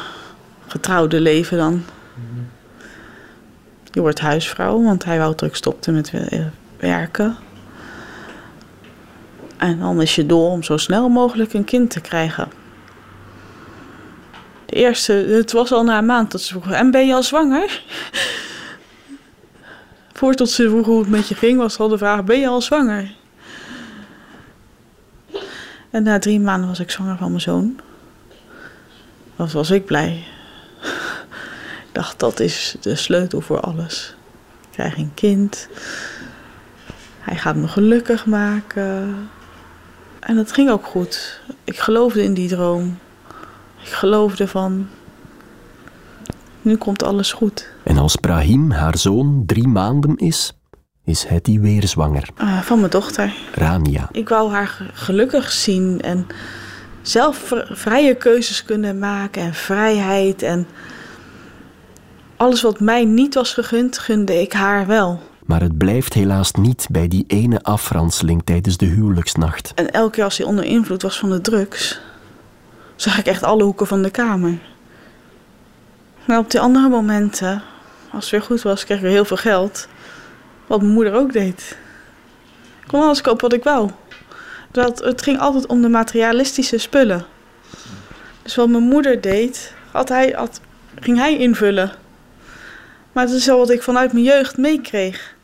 getrouwde 0.66 1.20
leven 1.20 1.58
dan. 1.58 1.84
Je 3.92 4.00
wordt 4.00 4.20
huisvrouw, 4.20 4.82
want 4.82 5.04
hij 5.04 5.18
wou 5.18 5.34
druk 5.34 5.56
stopte 5.56 5.92
met 5.92 6.12
werken. 6.78 7.36
En 9.62 9.78
dan 9.78 10.00
is 10.00 10.14
je 10.14 10.26
doel 10.26 10.50
om 10.50 10.62
zo 10.62 10.76
snel 10.76 11.08
mogelijk 11.08 11.52
een 11.52 11.64
kind 11.64 11.90
te 11.90 12.00
krijgen. 12.00 12.50
De 14.66 14.76
eerste, 14.76 15.12
het 15.12 15.52
was 15.52 15.72
al 15.72 15.84
na 15.84 15.98
een 15.98 16.06
maand 16.06 16.30
dat 16.30 16.40
ze 16.40 16.48
vroegen: 16.48 16.74
En 16.74 16.90
ben 16.90 17.06
je 17.06 17.14
al 17.14 17.22
zwanger? 17.22 17.82
Voordat 20.18 20.50
ze 20.50 20.68
vroegen 20.68 20.92
hoe 20.92 21.00
het 21.00 21.10
met 21.10 21.28
je 21.28 21.34
ging, 21.34 21.58
was 21.58 21.78
al 21.78 21.88
de 21.88 21.98
vraag: 21.98 22.24
Ben 22.24 22.40
je 22.40 22.46
al 22.46 22.60
zwanger? 22.60 23.14
En 25.90 26.02
na 26.02 26.18
drie 26.18 26.40
maanden 26.40 26.68
was 26.68 26.80
ik 26.80 26.90
zwanger 26.90 27.16
van 27.16 27.28
mijn 27.28 27.40
zoon. 27.40 27.80
Wat 29.36 29.52
was 29.52 29.70
ik 29.70 29.84
blij. 29.84 30.24
ik 31.86 31.92
dacht, 31.92 32.18
dat 32.18 32.40
is 32.40 32.76
de 32.80 32.94
sleutel 32.94 33.40
voor 33.40 33.60
alles. 33.60 34.14
Ik 34.60 34.68
krijg 34.70 34.96
een 34.96 35.14
kind. 35.14 35.68
Hij 37.18 37.36
gaat 37.36 37.56
me 37.56 37.68
gelukkig 37.68 38.26
maken. 38.26 39.30
En 40.22 40.36
dat 40.36 40.52
ging 40.52 40.70
ook 40.70 40.86
goed. 40.86 41.40
Ik 41.64 41.78
geloofde 41.78 42.22
in 42.22 42.34
die 42.34 42.48
droom. 42.48 42.98
Ik 43.82 43.88
geloofde 43.88 44.48
van. 44.48 44.88
Nu 46.62 46.76
komt 46.76 47.02
alles 47.02 47.32
goed. 47.32 47.68
En 47.82 47.98
als 47.98 48.16
Brahim, 48.16 48.70
haar 48.70 48.98
zoon, 48.98 49.42
drie 49.46 49.68
maanden 49.68 50.16
is, 50.16 50.52
is 51.04 51.24
Hetty 51.24 51.60
weer 51.60 51.86
zwanger. 51.86 52.28
Uh, 52.40 52.60
van 52.60 52.78
mijn 52.78 52.90
dochter. 52.90 53.34
Rania. 53.54 54.08
Ik 54.12 54.28
wou 54.28 54.50
haar 54.50 54.90
gelukkig 54.92 55.50
zien 55.50 56.00
en 56.00 56.26
zelf 57.02 57.52
vrije 57.70 58.14
keuzes 58.14 58.64
kunnen 58.64 58.98
maken 58.98 59.42
en 59.42 59.54
vrijheid. 59.54 60.42
En 60.42 60.66
alles 62.36 62.62
wat 62.62 62.80
mij 62.80 63.04
niet 63.04 63.34
was 63.34 63.52
gegund, 63.52 63.98
gunde 63.98 64.40
ik 64.40 64.52
haar 64.52 64.86
wel. 64.86 65.20
Maar 65.44 65.60
het 65.60 65.78
blijft 65.78 66.14
helaas 66.14 66.52
niet 66.52 66.86
bij 66.90 67.08
die 67.08 67.24
ene 67.26 67.62
afranseling 67.62 68.42
tijdens 68.44 68.76
de 68.76 68.86
huwelijksnacht. 68.86 69.72
En 69.74 69.90
elke 69.90 70.10
keer 70.10 70.24
als 70.24 70.36
hij 70.36 70.46
onder 70.46 70.64
invloed 70.64 71.02
was 71.02 71.18
van 71.18 71.30
de 71.30 71.40
drugs, 71.40 72.00
zag 72.96 73.18
ik 73.18 73.26
echt 73.26 73.42
alle 73.42 73.62
hoeken 73.62 73.86
van 73.86 74.02
de 74.02 74.10
kamer. 74.10 74.58
Maar 76.24 76.38
op 76.38 76.50
die 76.50 76.60
andere 76.60 76.88
momenten, 76.88 77.62
als 78.12 78.22
het 78.22 78.30
weer 78.30 78.42
goed 78.42 78.62
was, 78.62 78.84
kreeg 78.84 78.96
ik 78.96 79.02
weer 79.02 79.12
heel 79.12 79.24
veel 79.24 79.36
geld. 79.36 79.88
Wat 80.66 80.80
mijn 80.80 80.92
moeder 80.92 81.14
ook 81.14 81.32
deed. 81.32 81.76
Ik 82.82 82.88
kon 82.88 83.02
alles 83.02 83.20
kopen 83.20 83.42
wat 83.42 83.52
ik 83.52 83.64
wou. 83.64 83.90
Dat, 84.70 84.98
het 84.98 85.22
ging 85.22 85.38
altijd 85.38 85.66
om 85.66 85.82
de 85.82 85.88
materialistische 85.88 86.78
spullen. 86.78 87.24
Dus 88.42 88.54
wat 88.54 88.68
mijn 88.68 88.82
moeder 88.82 89.20
deed, 89.20 89.74
had 89.90 90.08
hij, 90.08 90.32
had, 90.36 90.60
ging 91.00 91.18
hij 91.18 91.38
invullen. 91.38 91.92
Maar 93.12 93.24
het 93.24 93.32
is 93.32 93.46
wel 93.46 93.58
wat 93.58 93.70
ik 93.70 93.82
vanuit 93.82 94.12
mijn 94.12 94.24
jeugd 94.24 94.56
meekreeg. 94.56 95.34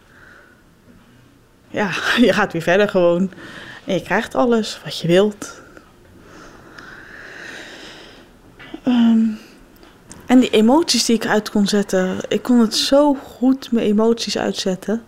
Ja, 1.69 1.91
je 2.27 2.33
gaat 2.33 2.53
weer 2.53 2.63
verder 2.63 2.89
gewoon. 2.89 3.31
En 3.85 3.95
je 3.95 4.03
krijgt 4.03 4.35
alles 4.35 4.81
wat 4.85 4.99
je 4.99 5.09
wilt. 5.09 5.61
Ehm, 8.83 9.21
en 10.27 10.41
die 10.41 10.51
emoties 10.51 11.05
die 11.05 11.17
ik 11.17 11.27
uit 11.27 11.51
kon 11.51 11.67
zetten. 11.67 12.17
Ik 12.29 12.43
kon 12.43 12.61
het 12.61 12.77
zo 12.77 13.15
goed 13.15 13.73
mijn 13.73 13.87
emoties 13.87 14.39
uitzetten. 14.39 15.03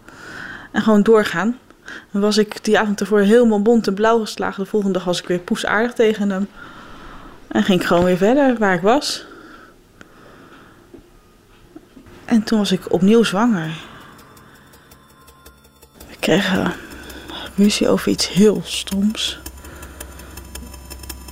En 0.72 0.82
gewoon 0.82 1.02
doorgaan. 1.02 1.58
Dan 2.12 2.20
was 2.20 2.38
ik 2.38 2.64
die 2.64 2.78
avond 2.78 3.00
ervoor 3.00 3.20
helemaal 3.20 3.62
bont 3.62 3.86
en 3.86 3.94
blauw 3.94 4.20
geslagen. 4.20 4.62
De 4.64 4.70
volgende 4.70 4.94
dag 4.94 5.04
was 5.04 5.20
ik 5.20 5.28
weer 5.28 5.38
poesaardig 5.38 5.92
tegen 5.92 6.30
hem. 6.30 6.48
En 7.48 7.62
ging 7.62 7.80
ik 7.80 7.86
gewoon 7.86 8.04
weer 8.04 8.16
verder 8.16 8.58
waar 8.58 8.74
ik 8.74 8.80
was. 8.80 9.26
En 12.30 12.42
toen 12.42 12.58
was 12.58 12.72
ik 12.72 12.92
opnieuw 12.92 13.22
zwanger. 13.22 13.70
We 16.08 16.16
kregen 16.20 16.72
ruzie 17.56 17.88
over 17.88 18.10
iets 18.10 18.28
heel 18.28 18.62
stoms. 18.64 19.38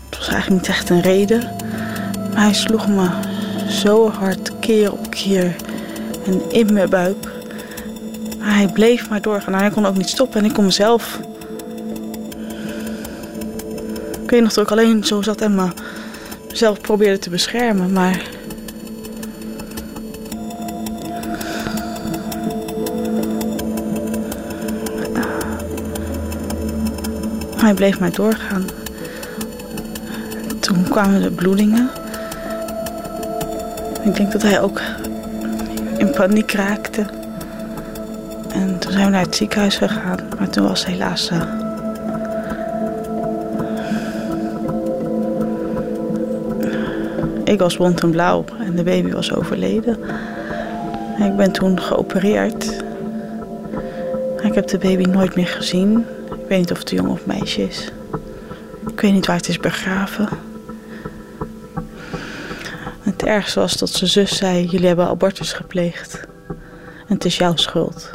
Het 0.09 0.19
was 0.19 0.29
eigenlijk 0.29 0.63
niet 0.63 0.77
echt 0.77 0.91
een 0.91 1.01
reden. 1.01 1.57
Maar 2.33 2.43
hij 2.43 2.55
sloeg 2.55 2.89
me 2.89 3.09
zo 3.69 4.11
hard 4.11 4.59
keer 4.59 4.93
op 4.93 5.11
keer 5.11 5.57
en 6.27 6.51
in 6.51 6.73
mijn 6.73 6.91
buik. 6.91 7.29
Maar 8.39 8.55
hij 8.55 8.69
bleef 8.69 9.09
maar 9.09 9.23
doorgaan. 9.23 9.55
Hij 9.55 9.71
kon 9.71 9.87
ook 9.87 9.97
niet 9.97 10.09
stoppen 10.09 10.39
en 10.41 10.45
ik 10.45 10.53
kon 10.53 10.65
mezelf. 10.65 11.21
Ik 14.23 14.31
weet 14.31 14.43
nog 14.43 14.53
dat 14.53 14.65
ik 14.65 14.71
alleen 14.71 15.05
zo 15.05 15.23
zat 15.23 15.41
en 15.41 15.73
mezelf 16.49 16.81
probeerde 16.81 17.19
te 17.19 17.31
beschermen, 17.31 17.93
maar. 17.93 18.38
Hij 27.69 27.77
bleef 27.77 28.01
maar 28.01 28.13
doorgaan. 28.13 28.65
Toen 30.61 30.83
kwamen 30.83 31.23
de 31.23 31.31
bloedingen. 31.31 31.91
Ik 34.03 34.15
denk 34.17 34.33
dat 34.33 34.43
hij 34.43 34.61
ook 34.61 34.81
in 35.97 36.11
paniek 36.11 36.53
raakte. 36.53 37.07
En 38.53 38.79
toen 38.79 38.93
zijn 38.93 39.05
we 39.05 39.11
naar 39.11 39.25
het 39.25 39.37
ziekenhuis 39.37 39.77
gegaan, 39.77 40.19
maar 40.39 40.49
toen 40.49 40.69
was 40.69 40.87
helaas. 40.87 41.31
Uh, 41.31 41.43
ik 47.45 47.59
was 47.59 47.77
wond 47.77 48.03
en 48.03 48.11
blauw 48.11 48.45
en 48.59 48.77
de 48.77 48.83
baby 48.83 49.11
was 49.11 49.35
overleden. 49.35 49.99
ik 51.25 51.37
ben 51.37 51.53
toen 51.53 51.81
geopereerd. 51.81 52.85
Ik 54.43 54.55
heb 54.55 54.67
de 54.67 54.79
baby 54.79 55.05
nooit 55.05 55.35
meer 55.35 55.47
gezien. 55.47 56.07
Ik 56.49 56.55
weet 56.55 56.63
niet 56.63 56.73
of 56.73 56.79
het 56.79 56.91
een 56.91 56.97
jongen 56.97 57.13
of 57.13 57.27
meisje 57.27 57.63
is. 57.63 57.91
Ik 58.87 59.01
weet 59.01 59.13
niet 59.13 59.27
waar 59.27 59.37
het 59.37 59.49
is 59.49 59.59
begraven. 59.59 60.29
Het 63.01 63.23
ergste 63.23 63.61
was 63.61 63.77
dat 63.77 63.89
zijn 63.89 64.11
zus 64.11 64.37
zei: 64.37 64.67
Jullie 64.67 64.87
hebben 64.87 65.09
abortus 65.09 65.53
gepleegd. 65.53 66.27
En 67.07 67.15
het 67.15 67.25
is 67.25 67.37
jouw 67.37 67.57
schuld. 67.57 68.11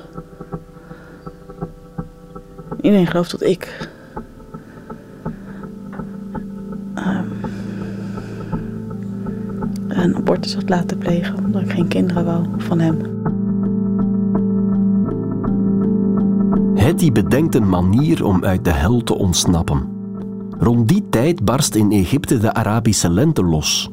Iedereen 2.82 3.08
gelooft 3.08 3.32
dat 3.32 3.41
ik. 3.41 3.89
Um, 6.96 7.32
een 9.88 10.15
abortus 10.15 10.54
had 10.56 10.69
laten 10.69 10.98
plegen 10.98 11.38
omdat 11.38 11.62
ik 11.62 11.72
geen 11.72 11.88
kinderen 11.88 12.26
wou 12.26 12.48
van 12.58 12.80
hem. 12.80 13.12
Hetty 16.84 17.12
bedenkt 17.12 17.56
een 17.56 17.69
manier 17.69 18.26
om 18.26 18.46
uit 18.46 18.65
de 18.65 18.72
hel 18.72 19.04
te 19.04 19.17
ontsnappen. 19.17 19.88
Rond 20.60 20.88
die 20.88 21.10
tijd 21.10 21.46
barst 21.46 21.76
in 21.76 21.91
Egypte 21.91 22.38
de 22.38 22.54
Arabische 22.54 23.10
lente 23.10 23.43
los. 23.43 23.89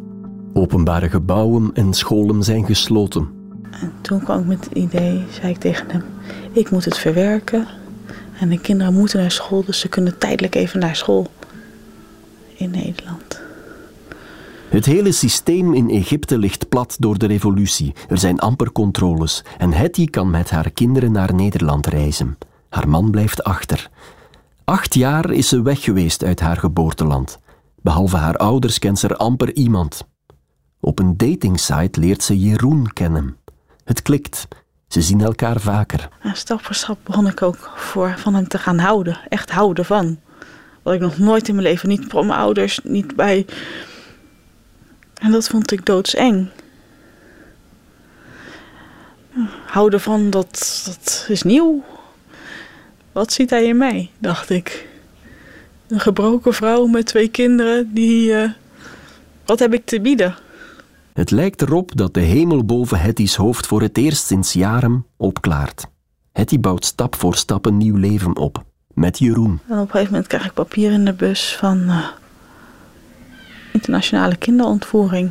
Openbare 0.53 1.09
gebouwen 1.09 1.70
en 1.74 1.94
scholen 1.94 2.42
zijn 2.42 2.64
gesloten. 2.64 3.29
En 3.70 3.92
toen 4.00 4.22
kwam 4.22 4.40
ik 4.40 4.46
met 4.46 4.64
het 4.64 4.74
idee, 4.74 5.24
zei 5.40 5.53
ik 5.53 5.59
tegen 5.59 5.90
hem: 5.90 6.03
Ik 6.53 6.70
moet 6.70 6.85
het 6.85 6.98
verwerken. 6.98 7.66
En 8.40 8.48
de 8.48 8.61
kinderen 8.61 8.94
moeten 8.94 9.20
naar 9.20 9.31
school, 9.31 9.64
dus 9.64 9.81
ze 9.81 9.88
kunnen 9.88 10.18
tijdelijk 10.18 10.55
even 10.55 10.81
naar 10.81 10.96
school 10.96 11.26
in 12.57 12.70
Nederland. 12.70 13.40
Het 14.68 14.85
hele 14.85 15.12
systeem 15.12 15.74
in 15.74 15.90
Egypte 15.90 16.38
ligt 16.38 16.68
plat 16.68 16.96
door 16.98 17.18
de 17.18 17.26
revolutie. 17.26 17.94
Er 18.09 18.18
zijn 18.18 18.38
amper 18.38 18.72
controles 18.72 19.44
en 19.59 19.72
Hetty 19.72 20.07
kan 20.07 20.31
met 20.31 20.50
haar 20.50 20.70
kinderen 20.70 21.12
naar 21.12 21.35
Nederland 21.35 21.87
reizen. 21.87 22.37
Haar 22.70 22.88
man 22.88 23.11
blijft 23.11 23.44
achter. 23.44 23.90
Acht 24.64 24.94
jaar 24.94 25.30
is 25.30 25.48
ze 25.48 25.62
weg 25.62 25.83
geweest 25.83 26.24
uit 26.24 26.40
haar 26.40 26.56
geboorteland. 26.56 27.38
Behalve 27.83 28.16
haar 28.16 28.37
ouders 28.37 28.78
kent 28.78 28.98
ze 28.98 29.09
er 29.09 29.16
amper 29.16 29.54
iemand. 29.54 30.09
Op 30.80 30.98
een 30.98 31.16
datingsite 31.16 32.00
leert 32.00 32.22
ze 32.22 32.38
Jeroen 32.38 32.92
kennen. 32.92 33.37
Het 33.85 34.02
klikt. 34.02 34.48
Ze 34.88 35.02
zien 35.02 35.20
elkaar 35.20 35.61
vaker. 35.61 36.09
Stap 36.33 36.64
voor 36.64 36.74
stap 36.74 36.98
begon 37.04 37.26
ik 37.26 37.42
ook 37.42 37.70
voor 37.74 38.14
van 38.18 38.35
hem 38.35 38.48
te 38.48 38.59
gaan 38.59 38.78
houden. 38.78 39.18
Echt 39.28 39.50
houden 39.50 39.85
van. 39.85 40.18
Wat 40.83 40.94
ik 40.94 41.00
nog 41.00 41.18
nooit 41.18 41.48
in 41.48 41.54
mijn 41.54 41.66
leven, 41.66 41.88
niet 41.88 42.04
voor 42.09 42.26
mijn 42.26 42.38
ouders, 42.38 42.80
niet 42.83 43.16
bij. 43.16 43.46
En 45.14 45.30
dat 45.30 45.48
vond 45.48 45.72
ik 45.72 45.87
doodseng. 45.87 46.48
Houden 49.66 50.00
van, 50.00 50.30
dat, 50.30 50.83
dat 50.87 51.26
is 51.28 51.42
nieuw. 51.42 51.85
Wat 53.20 53.33
ziet 53.33 53.50
hij 53.50 53.64
in 53.64 53.76
mij, 53.76 54.11
dacht 54.18 54.50
ik. 54.50 54.88
Een 55.88 56.00
gebroken 56.00 56.54
vrouw 56.54 56.87
met 56.87 57.06
twee 57.06 57.28
kinderen 57.28 57.94
die. 57.94 58.30
Uh, 58.30 58.50
wat 59.44 59.59
heb 59.59 59.74
ik 59.74 59.85
te 59.85 60.00
bieden? 60.00 60.35
Het 61.12 61.30
lijkt 61.30 61.62
erop 61.62 61.96
dat 61.96 62.14
de 62.14 62.20
hemel 62.20 62.64
boven 62.64 63.00
Hetty's 63.00 63.35
hoofd 63.35 63.66
voor 63.66 63.83
het 63.83 63.98
eerst 63.98 64.26
sinds 64.26 64.52
jaren 64.52 65.06
opklaart. 65.16 65.87
Hetty 66.33 66.61
bouwt 66.61 66.85
stap 66.85 67.16
voor 67.16 67.35
stap 67.35 67.66
een 67.66 67.76
nieuw 67.76 67.96
leven 67.96 68.37
op. 68.37 68.64
Met 68.94 69.18
Jeroen. 69.18 69.61
En 69.68 69.78
op 69.78 69.85
een 69.85 69.90
gegeven 69.90 70.12
moment 70.12 70.26
krijg 70.26 70.44
ik 70.44 70.52
papier 70.52 70.92
in 70.92 71.04
de 71.04 71.14
bus 71.14 71.56
van 71.56 71.78
uh, 71.78 72.06
internationale 73.72 74.37
kinderontvoering. 74.37 75.30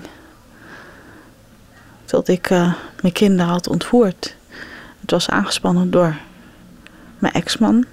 dat 2.05 2.27
ik 2.27 2.49
eh, 2.49 2.73
mijn 3.01 3.13
kinderen 3.13 3.51
had 3.51 3.67
ontvoerd. 3.67 4.35
Het 4.99 5.11
was 5.11 5.29
aangespannen 5.29 5.91
door 5.91 6.15
mijn 7.19 7.33
ex-man. 7.33 7.85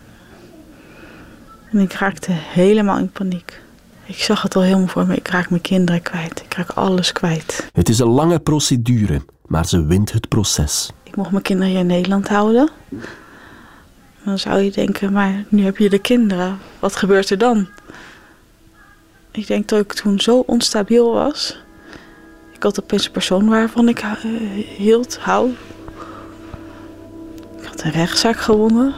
En 1.70 1.78
ik 1.78 1.92
raakte 1.92 2.32
helemaal 2.32 2.98
in 2.98 3.10
paniek. 3.10 3.60
Ik 4.04 4.16
zag 4.22 4.42
het 4.42 4.56
al 4.56 4.62
helemaal 4.62 4.86
voor 4.86 5.06
me. 5.06 5.14
Ik 5.14 5.28
raak 5.28 5.50
mijn 5.50 5.62
kinderen 5.62 6.02
kwijt. 6.02 6.42
Ik 6.44 6.54
raak 6.54 6.70
alles 6.70 7.12
kwijt. 7.12 7.68
Het 7.72 7.88
is 7.88 7.98
een 7.98 8.08
lange 8.08 8.38
procedure, 8.38 9.22
maar 9.46 9.66
ze 9.66 9.86
wint 9.86 10.12
het 10.12 10.28
proces. 10.28 10.90
Ik 11.02 11.16
mocht 11.16 11.30
mijn 11.30 11.42
kinderen 11.42 11.70
hier 11.70 11.80
in 11.80 11.86
Nederland 11.86 12.28
houden. 12.28 12.70
Dan 14.24 14.38
zou 14.38 14.60
je 14.60 14.70
denken, 14.70 15.12
maar 15.12 15.44
nu 15.48 15.64
heb 15.64 15.76
je 15.76 15.90
de 15.90 15.98
kinderen. 15.98 16.58
Wat 16.78 16.96
gebeurt 16.96 17.30
er 17.30 17.38
dan? 17.38 17.68
Ik 19.30 19.46
denk 19.46 19.68
dat 19.68 19.80
ik 19.80 19.92
toen 19.92 20.20
zo 20.20 20.38
onstabiel 20.38 21.12
was. 21.12 21.58
Ik 22.52 22.62
had 22.62 22.82
opeens 22.82 23.06
een 23.06 23.12
persoon 23.12 23.48
waarvan 23.48 23.88
ik 23.88 24.02
uh, 24.02 24.12
hield, 24.76 25.18
hou. 25.18 25.50
Ik 27.58 27.64
had 27.64 27.82
een 27.82 27.90
rechtszaak 27.90 28.36
gewonnen. 28.36 28.94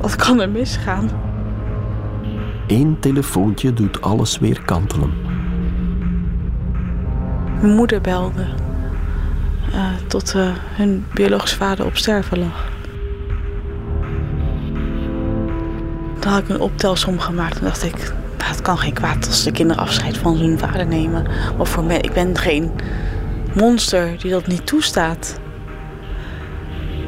Wat 0.00 0.16
kan 0.16 0.40
er 0.40 0.48
misgaan? 0.48 1.10
Eén 2.66 2.96
telefoontje 3.00 3.72
doet 3.72 4.00
alles 4.00 4.38
weer 4.38 4.60
kantelen. 4.64 5.12
Mijn 7.60 7.74
moeder 7.74 8.00
belde 8.00 8.46
uh, 9.74 9.84
tot 10.06 10.34
uh, 10.34 10.48
hun 10.54 11.06
biologische 11.14 11.56
vader 11.56 11.86
op 11.86 11.96
sterven 11.96 12.38
lag. 12.38 12.68
Toen 16.18 16.32
had 16.32 16.42
ik 16.42 16.48
een 16.48 16.60
optelsom 16.60 17.18
gemaakt 17.18 17.58
en 17.58 17.64
dacht 17.64 17.84
ik, 17.84 18.12
nou, 18.38 18.50
het 18.50 18.62
kan 18.62 18.78
geen 18.78 18.92
kwaad 18.94 19.26
als 19.26 19.42
de 19.42 19.52
kinderen 19.52 19.82
afscheid 19.82 20.18
van 20.18 20.36
hun 20.36 20.58
vader 20.58 20.86
nemen. 20.86 21.26
Maar 21.56 21.66
voor 21.66 21.84
mij, 21.84 21.98
ik 21.98 22.12
ben 22.12 22.38
geen 22.38 22.70
monster 23.54 24.18
die 24.18 24.30
dat 24.30 24.46
niet 24.46 24.66
toestaat. 24.66 25.40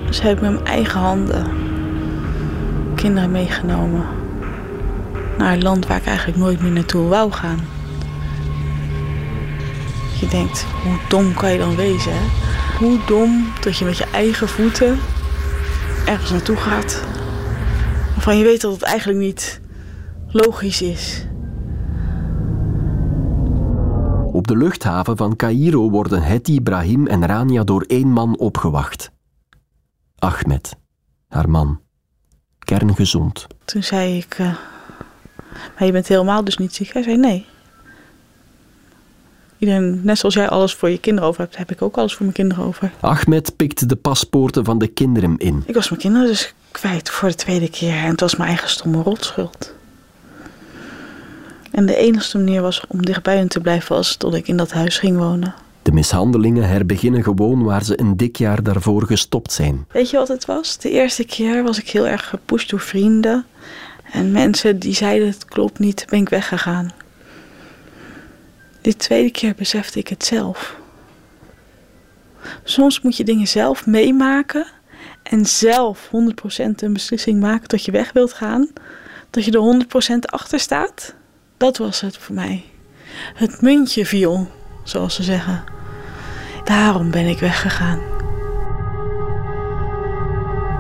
Dus 0.07 0.21
heb 0.21 0.37
ik 0.37 0.41
met 0.41 0.53
mijn 0.53 0.67
eigen 0.67 1.01
handen 1.01 1.47
kinderen 3.03 3.31
meegenomen 3.31 4.07
naar 5.38 5.53
een 5.53 5.62
land 5.62 5.87
waar 5.87 5.97
ik 5.97 6.07
eigenlijk 6.07 6.38
nooit 6.38 6.61
meer 6.61 6.71
naartoe 6.71 7.09
wou 7.09 7.33
gaan. 7.33 7.59
Je 10.21 10.27
denkt, 10.29 10.67
hoe 10.83 10.99
dom 11.09 11.35
kan 11.35 11.53
je 11.53 11.59
dan 11.59 11.77
wezen? 11.77 12.12
Hè? 12.12 12.27
Hoe 12.79 12.99
dom 13.07 13.47
dat 13.61 13.77
je 13.77 13.85
met 13.85 13.97
je 13.97 14.05
eigen 14.05 14.49
voeten 14.49 14.99
ergens 16.07 16.31
naartoe 16.31 16.57
gaat. 16.57 17.05
Waarvan 18.15 18.38
je 18.38 18.45
weet 18.45 18.61
dat 18.61 18.73
het 18.73 18.83
eigenlijk 18.83 19.19
niet 19.19 19.61
logisch 20.27 20.83
is. 20.83 21.27
Op 24.33 24.47
de 24.47 24.57
luchthaven 24.57 25.17
van 25.17 25.37
Cairo 25.37 25.91
worden 25.91 26.23
Hetty, 26.23 26.61
Brahim 26.61 27.07
en 27.07 27.27
Rania 27.27 27.65
door 27.65 27.83
één 27.83 28.09
man 28.09 28.38
opgewacht. 28.38 29.11
Ahmed, 30.19 30.77
haar 31.29 31.51
man. 31.51 31.82
Kerngezond. 32.64 33.46
Toen 33.64 33.83
zei 33.83 34.16
ik, 34.16 34.38
uh, 34.38 34.46
maar 35.48 35.87
je 35.87 35.92
bent 35.92 36.09
helemaal 36.09 36.44
dus 36.44 36.57
niet 36.57 36.75
ziek. 36.75 36.92
Hij 36.92 37.03
zei 37.03 37.16
nee. 37.16 37.46
Iedereen, 39.59 40.01
net 40.03 40.18
zoals 40.18 40.35
jij 40.35 40.48
alles 40.48 40.75
voor 40.75 40.90
je 40.90 40.98
kinderen 40.98 41.29
over 41.29 41.40
hebt, 41.40 41.57
heb 41.57 41.70
ik 41.70 41.83
ook 41.83 41.96
alles 41.96 42.12
voor 42.12 42.22
mijn 42.22 42.37
kinderen 42.37 42.64
over. 42.64 42.92
Ahmed 43.01 43.57
pikt 43.57 43.88
de 43.88 43.96
paspoorten 43.96 44.64
van 44.64 44.79
de 44.79 44.87
kinderen 44.87 45.38
in. 45.38 45.62
Ik 45.66 45.75
was 45.75 45.88
mijn 45.88 46.01
kinderen 46.01 46.27
dus 46.27 46.55
kwijt 46.70 47.11
voor 47.11 47.29
de 47.29 47.35
tweede 47.35 47.70
keer 47.70 47.94
en 47.94 48.11
het 48.11 48.20
was 48.20 48.37
mijn 48.37 48.48
eigen 48.48 48.68
stomme 48.68 49.03
rotschuld. 49.03 49.75
En 51.70 51.87
de 51.87 51.96
enige 51.96 52.38
manier 52.38 52.62
was 52.62 52.85
om 52.88 53.05
dichtbij 53.05 53.37
hen 53.37 53.48
te 53.48 53.61
blijven 53.61 53.96
was 53.96 54.16
tot 54.16 54.35
ik 54.35 54.48
in 54.48 54.57
dat 54.57 54.72
huis 54.72 54.98
ging 54.98 55.16
wonen. 55.16 55.55
De 55.83 55.92
mishandelingen 55.92 56.68
herbeginnen 56.68 57.23
gewoon 57.23 57.62
waar 57.62 57.85
ze 57.85 58.01
een 58.01 58.16
dik 58.16 58.37
jaar 58.37 58.62
daarvoor 58.62 59.07
gestopt 59.07 59.53
zijn. 59.53 59.87
Weet 59.92 60.11
je 60.11 60.16
wat 60.16 60.29
het 60.29 60.45
was? 60.45 60.79
De 60.79 60.90
eerste 60.90 61.25
keer 61.25 61.62
was 61.62 61.79
ik 61.79 61.90
heel 61.90 62.07
erg 62.07 62.29
gepusht 62.29 62.71
door 62.71 62.81
vrienden. 62.81 63.45
En 64.12 64.33
mensen 64.33 64.79
die 64.79 64.95
zeiden 64.95 65.29
het 65.29 65.45
klopt 65.45 65.79
niet, 65.79 66.07
ben 66.09 66.21
ik 66.21 66.29
weggegaan. 66.29 66.90
De 68.81 68.97
tweede 68.97 69.31
keer 69.31 69.55
besefte 69.55 69.99
ik 69.99 70.09
het 70.09 70.25
zelf. 70.25 70.77
Soms 72.64 73.01
moet 73.01 73.16
je 73.16 73.25
dingen 73.25 73.49
zelf 73.49 73.87
meemaken 73.87 74.66
en 75.23 75.47
zelf 75.47 76.07
100% 76.07 76.11
een 76.77 76.92
beslissing 76.92 77.40
maken 77.40 77.68
dat 77.68 77.85
je 77.85 77.90
weg 77.90 78.12
wilt 78.12 78.33
gaan. 78.33 78.68
Dat 79.31 79.45
je 79.45 79.51
er 79.51 80.14
100% 80.14 80.18
achter 80.21 80.61
staat. 80.61 81.14
Dat 81.57 81.77
was 81.77 82.01
het 82.01 82.16
voor 82.16 82.35
mij. 82.35 82.64
Het 83.35 83.61
muntje 83.61 84.07
viel, 84.07 84.49
zoals 84.83 85.14
ze 85.14 85.23
zeggen. 85.23 85.64
Daarom 86.64 87.11
ben 87.11 87.27
ik 87.27 87.38
weggegaan. 87.38 87.99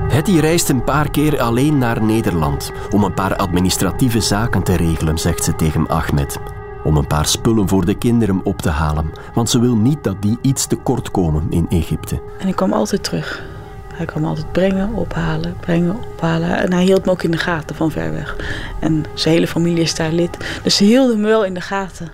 Hetty 0.08 0.38
reist 0.38 0.68
een 0.68 0.84
paar 0.84 1.10
keer 1.10 1.40
alleen 1.40 1.78
naar 1.78 2.02
Nederland 2.02 2.72
om 2.90 3.04
een 3.04 3.14
paar 3.14 3.36
administratieve 3.36 4.20
zaken 4.20 4.62
te 4.62 4.76
regelen, 4.76 5.18
zegt 5.18 5.44
ze 5.44 5.54
tegen 5.54 5.88
Ahmed. 5.88 6.38
Om 6.84 6.96
een 6.96 7.06
paar 7.06 7.26
spullen 7.26 7.68
voor 7.68 7.84
de 7.84 7.94
kinderen 7.94 8.40
op 8.44 8.62
te 8.62 8.70
halen, 8.70 9.12
want 9.34 9.50
ze 9.50 9.60
wil 9.60 9.76
niet 9.76 10.04
dat 10.04 10.22
die 10.22 10.38
iets 10.42 10.66
te 10.66 10.76
kort 10.76 11.10
komen 11.10 11.46
in 11.50 11.66
Egypte. 11.68 12.20
En 12.38 12.48
ik 12.48 12.56
kwam 12.56 12.72
altijd 12.72 13.04
terug. 13.04 13.42
Hij 13.94 14.06
kwam 14.06 14.24
altijd 14.24 14.52
brengen, 14.52 14.92
ophalen, 14.94 15.56
brengen, 15.60 15.96
ophalen. 16.14 16.58
En 16.58 16.72
hij 16.72 16.84
hield 16.84 17.04
me 17.04 17.10
ook 17.10 17.22
in 17.22 17.30
de 17.30 17.36
gaten 17.36 17.76
van 17.76 17.90
ver 17.90 18.12
weg. 18.12 18.36
En 18.80 19.04
zijn 19.14 19.34
hele 19.34 19.46
familie 19.46 19.82
is 19.82 19.94
daar 19.94 20.12
lid. 20.12 20.60
Dus 20.62 20.76
ze 20.76 20.84
hielden 20.84 21.20
me 21.20 21.26
wel 21.26 21.44
in 21.44 21.54
de 21.54 21.60
gaten. 21.60 22.12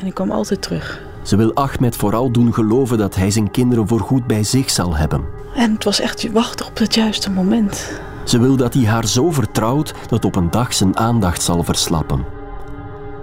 En 0.00 0.06
ik 0.06 0.14
kwam 0.14 0.30
altijd 0.30 0.62
terug. 0.62 1.00
Ze 1.22 1.36
wil 1.36 1.54
Ahmed 1.54 1.96
vooral 1.96 2.30
doen 2.30 2.54
geloven 2.54 2.98
dat 2.98 3.14
hij 3.14 3.30
zijn 3.30 3.50
kinderen 3.50 3.88
voorgoed 3.88 4.26
bij 4.26 4.42
zich 4.42 4.70
zal 4.70 4.96
hebben. 4.96 5.24
En 5.54 5.72
het 5.72 5.84
was 5.84 6.00
echt 6.00 6.32
wachten 6.32 6.66
op 6.66 6.78
het 6.78 6.94
juiste 6.94 7.30
moment. 7.30 8.00
Ze 8.24 8.38
wil 8.38 8.56
dat 8.56 8.74
hij 8.74 8.84
haar 8.84 9.06
zo 9.06 9.30
vertrouwt 9.30 9.94
dat 10.08 10.24
op 10.24 10.36
een 10.36 10.50
dag 10.50 10.74
zijn 10.74 10.96
aandacht 10.96 11.42
zal 11.42 11.62
verslappen. 11.62 12.24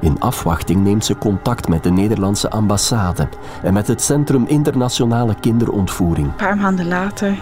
In 0.01 0.19
afwachting 0.19 0.83
neemt 0.83 1.05
ze 1.05 1.17
contact 1.17 1.67
met 1.67 1.83
de 1.83 1.91
Nederlandse 1.91 2.49
ambassade 2.49 3.27
en 3.63 3.73
met 3.73 3.87
het 3.87 4.01
Centrum 4.01 4.45
Internationale 4.47 5.35
Kinderontvoering. 5.39 6.27
Een 6.27 6.35
paar 6.35 6.57
maanden 6.57 6.87
later. 6.87 7.37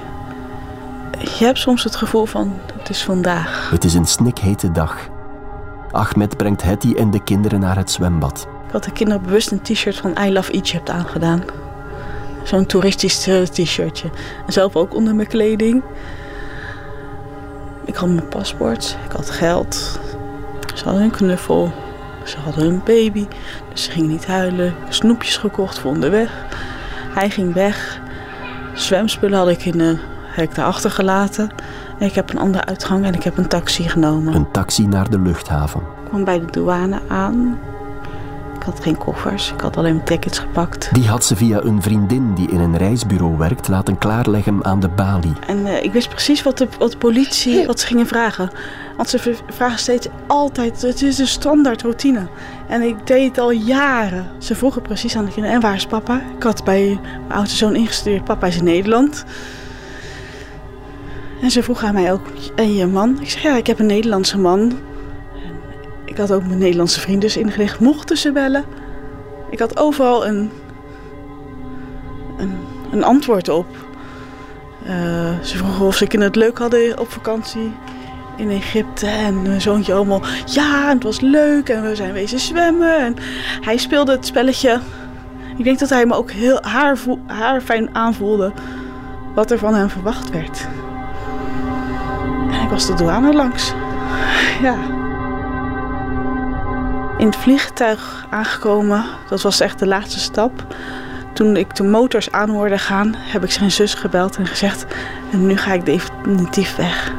Je 1.20 1.46
hebt 1.46 1.60
soms 1.60 1.84
het 1.84 1.96
gevoel 1.96 2.26
van: 2.26 2.54
het 2.78 2.90
is 2.90 3.04
vandaag. 3.04 3.70
Het 3.70 3.84
is 3.84 3.94
een 3.94 4.06
snikhete 4.06 4.72
dag. 4.72 5.14
Ahmed 5.92 6.38
brengt 6.38 6.64
Hetty 6.64 6.94
en 6.94 7.12
de 7.12 7.24
kinderen 7.24 7.60
naar 7.60 7.78
het 7.78 7.92
zwembad. 7.92 8.48
Ik 8.66 8.72
had 8.72 8.84
de 8.84 8.92
kinderen 8.92 9.22
bewust 9.24 9.52
een 9.52 9.62
t-shirt 9.62 9.98
van 9.98 10.18
I 10.20 10.34
Love 10.34 10.52
Egypt 10.52 10.90
aangedaan. 10.90 11.44
Zo'n 12.44 12.66
toeristisch 12.66 13.30
t-shirtje. 13.52 14.10
En 14.46 14.54
zelf 14.54 14.76
ook 14.76 14.94
onder 14.94 15.16
mijn 15.16 15.28
kleding. 15.28 15.84
Ik 17.86 17.96
had 17.96 18.10
mijn 18.10 18.28
paspoort, 18.28 18.98
ik 19.06 19.12
had 19.12 19.30
geld. 19.30 20.00
Ze 20.74 20.84
hadden 20.84 21.04
een 21.04 21.12
knuffel. 21.12 21.74
Ze 22.24 22.38
hadden 22.40 22.66
een 22.66 22.82
baby, 22.84 23.28
dus 23.72 23.84
ze 23.84 23.92
gingen 23.92 24.10
niet 24.10 24.26
huilen. 24.26 24.76
Snoepjes 24.90 25.38
gekocht 25.38 25.80
voor 25.80 25.92
onderweg. 25.92 26.46
Hij 27.14 27.30
ging 27.30 27.54
weg. 27.54 28.02
Zwemspullen 28.74 29.38
had 29.38 29.48
ik 29.48 29.66
in 29.66 29.78
de 29.78 29.98
hek 30.24 30.56
daarachter 30.56 30.92
gelaten. 30.92 31.52
Ik 32.00 32.14
heb 32.14 32.30
een 32.30 32.40
andere 32.40 32.66
uitgang 32.66 33.06
en 33.06 33.14
ik 33.14 33.24
heb 33.24 33.38
een 33.38 33.48
taxi 33.48 33.90
genomen. 33.90 34.36
Een 34.36 34.52
taxi 34.52 34.88
naar 34.88 35.10
de 35.10 35.20
luchthaven. 35.20 35.80
Ik 35.80 36.10
kwam 36.10 36.24
bij 36.24 36.40
de 36.40 36.52
douane 36.52 37.00
aan. 37.08 37.60
Ik 38.56 38.64
had 38.64 38.80
geen 38.80 38.98
koffers, 38.98 39.52
ik 39.52 39.62
had 39.62 39.78
alleen 39.78 39.94
mijn 39.94 40.06
tickets 40.06 40.40
gepakt. 40.40 40.90
Die 40.94 41.08
had 41.08 41.26
ze 41.26 41.36
via 41.36 41.62
een 41.62 41.82
vriendin 41.82 42.34
die 42.34 42.50
in 42.50 42.60
een 42.60 42.78
reisbureau 42.78 43.38
werkt 43.38 43.68
laten 43.68 43.98
klaarleggen 43.98 44.66
aan 44.66 44.80
de 44.80 44.90
balie. 44.90 45.34
En 45.48 45.58
uh, 45.58 45.84
ik 45.84 45.94
wist 45.94 46.10
precies 46.10 46.44
wat 46.44 46.58
de, 46.58 46.68
wat 46.80 46.92
de 46.92 46.98
politie 46.98 47.66
wat 47.66 47.80
ze 47.80 47.88
gingen 47.88 48.08
vragen. 48.08 48.50
Want 48.98 49.10
ze 49.10 49.36
vragen 49.50 49.80
steeds 49.80 50.08
altijd, 50.28 50.82
het 50.82 51.02
is 51.02 51.18
een 51.18 51.28
standaard 51.28 51.82
routine. 51.82 52.28
En 52.68 52.82
ik 52.82 53.08
deed 53.08 53.28
het 53.28 53.38
al 53.38 53.52
jaren. 53.52 54.26
Ze 54.38 54.56
vroegen 54.56 54.82
precies 54.82 55.18
aan 55.18 55.26
de 55.26 55.32
kinderen, 55.32 55.56
en 55.56 55.62
waar 55.62 55.76
is 55.76 55.86
papa? 55.86 56.22
Ik 56.38 56.44
had 56.44 56.64
bij 56.64 57.00
mijn 57.28 57.40
oudste 57.40 57.58
zoon 57.58 57.76
ingestuurd, 57.76 58.24
papa 58.24 58.48
is 58.48 58.58
in 58.58 58.64
Nederland. 58.64 59.26
En 61.42 61.52
ze 61.52 61.64
vroegen 61.64 61.88
aan 61.88 61.94
mij 61.94 62.12
ook, 62.12 62.26
en 62.56 62.74
je 62.74 62.86
man? 62.86 63.18
Ik 63.22 63.30
zeg, 63.30 63.42
ja, 63.42 63.56
ik 63.58 63.68
heb 63.68 63.80
een 63.80 63.86
Nederlandse 63.86 64.38
man. 64.38 64.74
Ik 66.06 66.18
had 66.18 66.32
ook 66.32 66.46
mijn 66.46 66.60
Nederlandse 66.60 67.00
vriend 67.00 67.22
dus 67.22 67.38
ingelicht. 67.38 67.80
Mochten 67.80 68.18
ze 68.18 68.32
bellen? 68.32 68.64
Ik 69.50 69.60
had 69.60 69.78
overal 69.78 70.28
een, 70.28 70.52
een, 72.38 72.58
een 72.92 73.04
antwoord 73.04 73.50
op. 73.50 73.66
Uh, 74.84 75.40
ze 75.42 75.58
vroegen 75.58 75.86
of 75.86 75.96
ze 75.96 76.06
het 76.10 76.36
leuk 76.36 76.58
hadden 76.58 77.00
op 77.00 77.12
vakantie 77.12 77.72
in 78.38 78.50
Egypte. 78.50 79.08
En 79.08 79.42
mijn 79.42 79.62
zoontje 79.62 79.94
allemaal, 79.94 80.22
ja, 80.46 80.90
het 80.90 81.04
was 81.04 81.20
leuk. 81.20 81.70
En 81.70 81.82
we 81.82 81.96
zijn 81.96 82.14
wezen 82.14 82.40
zwemmen. 82.40 82.98
En 82.98 83.16
hij 83.62 83.78
speelde 83.78 84.12
het 84.12 84.26
spelletje. 84.26 84.80
Ik 85.58 85.64
denk 85.64 85.80
dat 85.80 85.90
hij 85.90 86.06
me 86.06 86.14
ook 86.14 86.32
heel 86.32 86.60
haar, 86.62 86.98
haar 87.26 87.62
fijn 87.62 87.96
aanvoelde. 87.96 88.52
Wat 89.36 89.52
er 89.52 89.58
van 89.58 89.74
hem 89.74 89.90
verwacht 89.90 90.30
werd. 90.30 90.68
Ik 92.66 92.72
was 92.72 92.86
de 92.86 92.94
douane 92.94 93.34
langs. 93.34 93.74
Ja. 94.62 94.76
In 97.18 97.26
het 97.26 97.36
vliegtuig 97.36 98.26
aangekomen, 98.30 99.06
dat 99.30 99.42
was 99.42 99.60
echt 99.60 99.80
de 99.80 99.88
laatste 99.88 100.20
stap. 100.20 100.76
Toen 101.34 101.58
ik 101.58 101.76
de 101.76 101.84
motors 101.84 102.32
aan 102.32 102.50
hoorde 102.50 102.78
gaan, 102.78 103.16
heb 103.16 103.44
ik 103.44 103.52
zijn 103.52 103.72
zus 103.72 103.94
gebeld 103.94 104.38
en 104.38 104.46
gezegd: 104.46 104.86
En 105.32 105.48
nu 105.48 105.58
ga 105.58 105.74
ik 105.74 105.86
definitief 105.86 106.76
weg. 106.76 107.12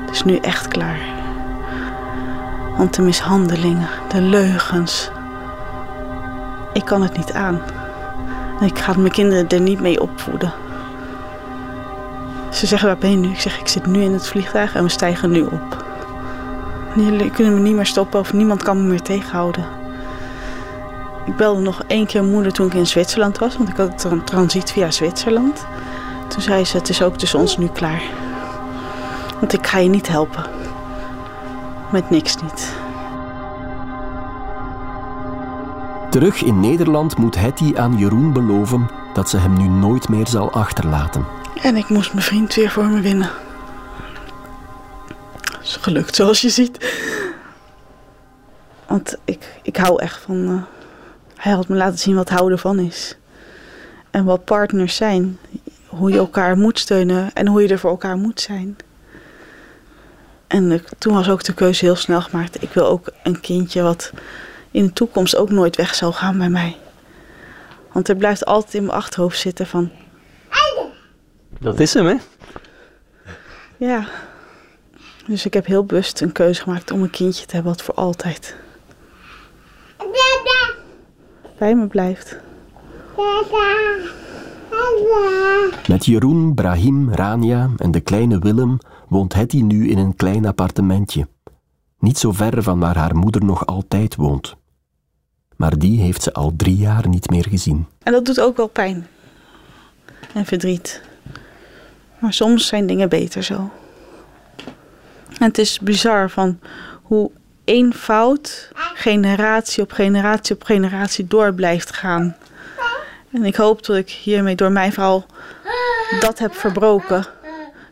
Het 0.00 0.10
is 0.10 0.24
nu 0.24 0.36
echt 0.36 0.68
klaar. 0.68 1.00
Want 2.76 2.94
de 2.94 3.02
mishandelingen, 3.02 3.88
de 4.08 4.20
leugens. 4.20 5.10
Ik 6.72 6.84
kan 6.84 7.02
het 7.02 7.16
niet 7.16 7.32
aan. 7.32 7.60
Ik 8.60 8.78
ga 8.78 8.92
mijn 8.96 9.12
kinderen 9.12 9.48
er 9.48 9.60
niet 9.60 9.80
mee 9.80 10.00
opvoeden. 10.00 10.52
Ze 12.52 12.66
zeggen, 12.66 12.88
waar 12.88 12.98
ben 12.98 13.10
je 13.10 13.16
nu? 13.16 13.28
Ik 13.28 13.40
zeg, 13.40 13.60
ik 13.60 13.68
zit 13.68 13.86
nu 13.86 14.02
in 14.02 14.12
het 14.12 14.28
vliegtuig 14.28 14.74
en 14.74 14.82
we 14.82 14.88
stijgen 14.88 15.30
nu 15.30 15.42
op. 15.42 15.84
Jullie 16.94 17.30
kunnen 17.30 17.54
me 17.54 17.60
niet 17.60 17.74
meer 17.74 17.86
stoppen 17.86 18.20
of 18.20 18.32
niemand 18.32 18.62
kan 18.62 18.82
me 18.82 18.88
meer 18.88 19.02
tegenhouden. 19.02 19.64
Ik 21.24 21.36
belde 21.36 21.60
nog 21.60 21.82
één 21.86 22.06
keer 22.06 22.24
moeder 22.24 22.52
toen 22.52 22.66
ik 22.66 22.74
in 22.74 22.86
Zwitserland 22.86 23.38
was, 23.38 23.56
want 23.56 23.68
ik 23.68 23.76
had 23.76 24.04
een 24.04 24.24
transit 24.24 24.72
via 24.72 24.90
Zwitserland. 24.90 25.66
Toen 26.28 26.42
zei 26.42 26.64
ze, 26.64 26.76
het 26.76 26.88
is 26.88 27.02
ook 27.02 27.16
tussen 27.16 27.38
ons 27.38 27.56
nu 27.56 27.66
klaar. 27.66 28.02
Want 29.40 29.52
ik 29.52 29.66
ga 29.66 29.78
je 29.78 29.88
niet 29.88 30.08
helpen. 30.08 30.44
Met 31.92 32.10
niks 32.10 32.36
niet. 32.42 32.74
Terug 36.10 36.42
in 36.42 36.60
Nederland 36.60 37.18
moet 37.18 37.34
Hetty 37.34 37.72
aan 37.76 37.96
Jeroen 37.96 38.32
beloven 38.32 38.90
dat 39.14 39.28
ze 39.28 39.36
hem 39.36 39.52
nu 39.52 39.68
nooit 39.68 40.08
meer 40.08 40.26
zal 40.26 40.52
achterlaten. 40.52 41.41
En 41.62 41.76
ik 41.76 41.88
moest 41.88 42.12
mijn 42.12 42.24
vriend 42.24 42.54
weer 42.54 42.70
voor 42.70 42.84
me 42.84 43.00
winnen. 43.00 43.30
Het 45.52 45.62
is 45.62 45.76
gelukt, 45.76 46.14
zoals 46.14 46.40
je 46.40 46.48
ziet. 46.48 46.94
Want 48.86 49.16
ik, 49.24 49.60
ik 49.62 49.76
hou 49.76 50.02
echt 50.02 50.20
van... 50.20 50.36
Uh, 50.36 50.62
hij 51.36 51.52
had 51.52 51.68
me 51.68 51.76
laten 51.76 51.98
zien 51.98 52.14
wat 52.14 52.28
houden 52.28 52.58
van 52.58 52.78
is. 52.78 53.16
En 54.10 54.24
wat 54.24 54.44
partners 54.44 54.96
zijn. 54.96 55.38
Hoe 55.86 56.10
je 56.10 56.18
elkaar 56.18 56.56
moet 56.56 56.78
steunen 56.78 57.32
en 57.34 57.46
hoe 57.46 57.62
je 57.62 57.68
er 57.68 57.78
voor 57.78 57.90
elkaar 57.90 58.16
moet 58.16 58.40
zijn. 58.40 58.76
En 60.46 60.84
toen 60.98 61.14
was 61.14 61.28
ook 61.28 61.44
de 61.44 61.54
keuze 61.54 61.84
heel 61.84 61.96
snel 61.96 62.20
gemaakt. 62.20 62.62
Ik 62.62 62.72
wil 62.72 62.86
ook 62.86 63.12
een 63.22 63.40
kindje 63.40 63.82
wat 63.82 64.12
in 64.70 64.84
de 64.84 64.92
toekomst 64.92 65.36
ook 65.36 65.50
nooit 65.50 65.76
weg 65.76 65.94
zal 65.94 66.12
gaan 66.12 66.38
bij 66.38 66.48
mij. 66.48 66.76
Want 67.92 68.08
er 68.08 68.16
blijft 68.16 68.44
altijd 68.44 68.74
in 68.74 68.84
mijn 68.84 68.98
achterhoofd 68.98 69.38
zitten 69.38 69.66
van... 69.66 69.90
Dat 71.62 71.80
is 71.80 71.94
hem, 71.94 72.06
hè? 72.06 72.16
Ja. 73.76 74.08
Dus 75.26 75.46
ik 75.46 75.54
heb 75.54 75.66
heel 75.66 75.84
bewust 75.84 76.20
een 76.20 76.32
keuze 76.32 76.62
gemaakt 76.62 76.90
om 76.90 77.02
een 77.02 77.10
kindje 77.10 77.46
te 77.46 77.54
hebben 77.54 77.72
wat 77.72 77.82
voor 77.82 77.94
altijd 77.94 78.56
bij 81.62 81.74
me 81.74 81.86
blijft. 81.86 82.38
Met 85.88 86.04
Jeroen, 86.04 86.54
Brahim, 86.54 87.12
Rania 87.12 87.70
en 87.76 87.90
de 87.90 88.00
kleine 88.00 88.38
Willem 88.38 88.78
woont 89.08 89.34
Hetty 89.34 89.60
nu 89.60 89.88
in 89.88 89.98
een 89.98 90.16
klein 90.16 90.46
appartementje. 90.46 91.28
Niet 91.98 92.18
zo 92.18 92.32
ver 92.32 92.62
van 92.62 92.78
waar 92.78 92.96
haar 92.96 93.16
moeder 93.16 93.44
nog 93.44 93.66
altijd 93.66 94.16
woont. 94.16 94.56
Maar 95.56 95.78
die 95.78 96.00
heeft 96.00 96.22
ze 96.22 96.32
al 96.32 96.52
drie 96.56 96.76
jaar 96.76 97.08
niet 97.08 97.30
meer 97.30 97.46
gezien. 97.48 97.86
En 98.02 98.12
dat 98.12 98.24
doet 98.24 98.40
ook 98.40 98.56
wel 98.56 98.68
pijn. 98.68 99.06
En 100.34 100.44
verdriet. 100.44 101.02
Maar 102.22 102.32
soms 102.32 102.66
zijn 102.66 102.86
dingen 102.86 103.08
beter 103.08 103.42
zo. 103.42 103.70
En 105.38 105.48
het 105.48 105.58
is 105.58 105.80
bizar 105.80 106.30
van 106.30 106.58
hoe 107.02 107.30
één 107.64 107.94
fout 107.94 108.70
generatie 108.94 109.82
op 109.82 109.92
generatie 109.92 110.54
op 110.54 110.62
generatie 110.62 111.26
door 111.26 111.54
blijft 111.54 111.92
gaan. 111.92 112.36
En 113.32 113.44
ik 113.44 113.56
hoop 113.56 113.84
dat 113.84 113.96
ik 113.96 114.10
hiermee 114.10 114.54
door 114.54 114.72
mijn 114.72 114.92
verhaal 114.92 115.26
dat 116.20 116.38
heb 116.38 116.54
verbroken. 116.54 117.26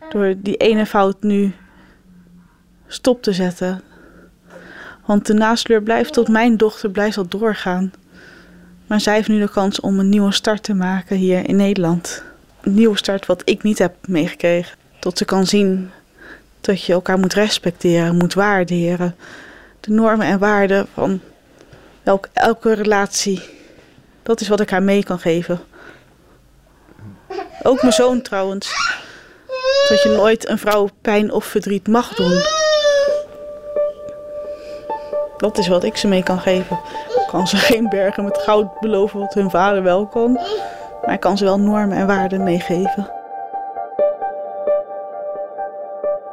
Door 0.09 0.33
die 0.37 0.57
ene 0.57 0.85
fout 0.85 1.23
nu 1.23 1.53
stop 2.87 3.23
te 3.23 3.33
zetten. 3.33 3.81
Want 5.05 5.25
de 5.25 5.33
nasleur 5.33 5.81
blijft 5.83 6.13
tot 6.13 6.27
mijn 6.27 6.57
dochter 6.57 6.89
blijft 6.89 7.17
al 7.17 7.27
doorgaan. 7.27 7.91
Maar 8.87 8.99
zij 8.99 9.15
heeft 9.15 9.27
nu 9.27 9.39
de 9.39 9.49
kans 9.49 9.79
om 9.79 9.99
een 9.99 10.09
nieuwe 10.09 10.31
start 10.31 10.63
te 10.63 10.73
maken 10.73 11.17
hier 11.17 11.47
in 11.49 11.55
Nederland. 11.55 12.29
Nieuwe 12.63 12.97
start 12.97 13.25
wat 13.25 13.41
ik 13.45 13.63
niet 13.63 13.77
heb 13.77 13.95
meegekregen. 14.07 14.77
Tot 14.99 15.17
ze 15.17 15.25
kan 15.25 15.45
zien 15.45 15.91
dat 16.61 16.83
je 16.83 16.93
elkaar 16.93 17.19
moet 17.19 17.33
respecteren, 17.33 18.17
moet 18.17 18.33
waarderen. 18.33 19.15
De 19.79 19.91
normen 19.91 20.27
en 20.27 20.39
waarden 20.39 20.87
van 20.93 21.21
elke, 22.03 22.29
elke 22.33 22.73
relatie. 22.73 23.41
Dat 24.23 24.41
is 24.41 24.47
wat 24.47 24.59
ik 24.59 24.69
haar 24.69 24.83
mee 24.83 25.03
kan 25.03 25.19
geven. 25.19 25.59
Ook 27.63 27.81
mijn 27.81 27.93
zoon 27.93 28.21
trouwens. 28.21 28.73
Dat 29.89 30.03
je 30.03 30.09
nooit 30.09 30.49
een 30.49 30.57
vrouw 30.57 30.89
pijn 31.01 31.31
of 31.31 31.45
verdriet 31.45 31.87
mag 31.87 32.15
doen. 32.15 32.41
Dat 35.37 35.57
is 35.57 35.67
wat 35.67 35.83
ik 35.83 35.97
ze 35.97 36.07
mee 36.07 36.23
kan 36.23 36.39
geven. 36.39 36.79
Kan 37.27 37.47
ze 37.47 37.57
geen 37.57 37.89
bergen 37.89 38.23
met 38.23 38.37
goud 38.37 38.79
beloven 38.79 39.19
wat 39.19 39.33
hun 39.33 39.49
vader 39.49 39.83
wel 39.83 40.07
kon. 40.07 40.39
Maar 41.05 41.17
kan 41.17 41.37
ze 41.37 41.43
wel 41.43 41.59
normen 41.59 41.97
en 41.97 42.07
waarden 42.07 42.43
meegeven. 42.43 43.19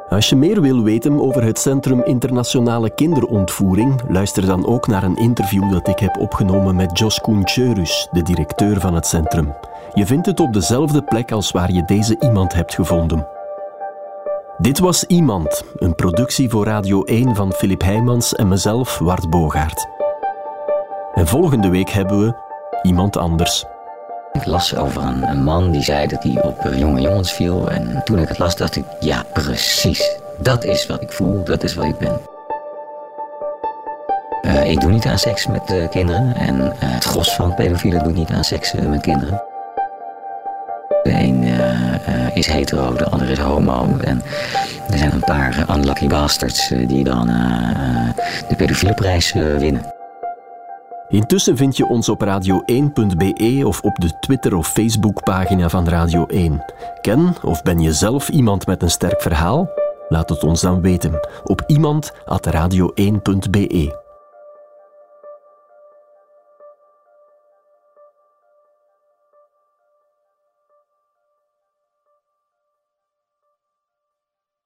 Als 0.09 0.29
je 0.29 0.35
meer 0.35 0.61
wil 0.61 0.83
weten 0.83 1.21
over 1.21 1.43
het 1.43 1.59
Centrum 1.59 2.03
Internationale 2.03 2.89
Kinderontvoering, 2.89 4.01
luister 4.07 4.45
dan 4.45 4.65
ook 4.65 4.87
naar 4.87 5.03
een 5.03 5.17
interview 5.17 5.71
dat 5.71 5.87
ik 5.87 5.99
heb 5.99 6.17
opgenomen 6.17 6.75
met 6.75 6.99
Jos 6.99 7.19
Koentjeurus, 7.19 8.07
de 8.11 8.21
directeur 8.21 8.79
van 8.79 8.93
het 8.93 9.05
centrum. 9.05 9.55
Je 9.93 10.05
vindt 10.05 10.25
het 10.25 10.39
op 10.39 10.53
dezelfde 10.53 11.01
plek 11.01 11.31
als 11.31 11.51
waar 11.51 11.71
je 11.71 11.85
deze 11.85 12.15
iemand 12.19 12.53
hebt 12.53 12.73
gevonden. 12.73 13.27
Dit 14.57 14.79
was 14.79 15.03
Iemand, 15.03 15.63
een 15.75 15.95
productie 15.95 16.49
voor 16.49 16.65
Radio 16.65 17.03
1 17.03 17.35
van 17.35 17.51
Filip 17.51 17.81
Heijmans 17.81 18.35
en 18.35 18.47
mezelf, 18.47 18.97
Wart 18.97 19.29
Bogaert. 19.29 19.87
En 21.13 21.27
volgende 21.27 21.69
week 21.69 21.89
hebben 21.89 22.19
we 22.19 22.33
iemand 22.81 23.17
anders. 23.17 23.65
Ik 24.33 24.45
las 24.45 24.75
over 24.75 25.03
een, 25.03 25.29
een, 25.29 25.43
man 25.43 25.71
die 25.71 25.83
zei 25.83 26.07
dat 26.07 26.23
hij 26.23 26.41
op 26.43 26.69
jonge 26.75 27.01
jongens 27.01 27.33
viel. 27.33 27.69
En 27.69 28.01
toen 28.03 28.19
ik 28.19 28.27
het 28.27 28.37
las, 28.37 28.55
dacht 28.55 28.75
ik, 28.75 28.83
ja, 28.99 29.23
precies. 29.33 30.17
Dat 30.37 30.63
is 30.63 30.85
wat 30.85 31.01
ik 31.01 31.11
voel, 31.11 31.43
dat 31.43 31.63
is 31.63 31.73
wat 31.73 31.85
ik 31.85 31.97
ben. 31.97 32.19
Uh, 34.41 34.69
ik 34.69 34.81
doe 34.81 34.91
niet 34.91 35.05
aan 35.05 35.19
seks 35.19 35.47
met 35.47 35.71
uh, 35.71 35.89
kinderen. 35.89 36.35
En 36.35 36.73
het 36.77 37.03
gros 37.03 37.35
van 37.35 37.55
pedofielen 37.55 38.03
doet 38.03 38.15
niet 38.15 38.29
aan 38.29 38.43
seks 38.43 38.73
met 38.73 39.01
kinderen. 39.01 39.43
De 41.03 41.11
een 41.11 41.43
is 42.33 42.47
hetero, 42.47 42.93
de 42.93 43.09
ander 43.09 43.29
is 43.29 43.37
homo. 43.37 43.97
En 44.01 44.21
er 44.89 44.97
zijn 44.97 45.11
een 45.11 45.19
paar 45.19 45.65
unlucky 45.69 46.07
bastards 46.07 46.67
die 46.67 47.03
dan 47.03 47.27
de 48.47 48.55
pedofielenprijs 48.55 49.33
winnen. 49.33 49.98
Intussen 51.09 51.57
vind 51.57 51.77
je 51.77 51.85
ons 51.85 52.09
op 52.09 52.23
radio1.be 52.23 53.61
of 53.65 53.81
op 53.81 53.95
de 53.95 54.19
Twitter- 54.19 54.55
of 54.55 54.67
Facebookpagina 54.67 55.69
van 55.69 55.87
Radio 55.87 56.25
1. 56.25 56.63
Ken 57.01 57.35
of 57.43 57.61
ben 57.61 57.79
je 57.79 57.93
zelf 57.93 58.29
iemand 58.29 58.65
met 58.65 58.83
een 58.83 58.89
sterk 58.89 59.21
verhaal? 59.21 59.69
Laat 60.09 60.29
het 60.29 60.43
ons 60.43 60.61
dan 60.61 60.81
weten 60.81 61.27
op 61.43 61.63
iemand.radio1.be. 61.67 63.98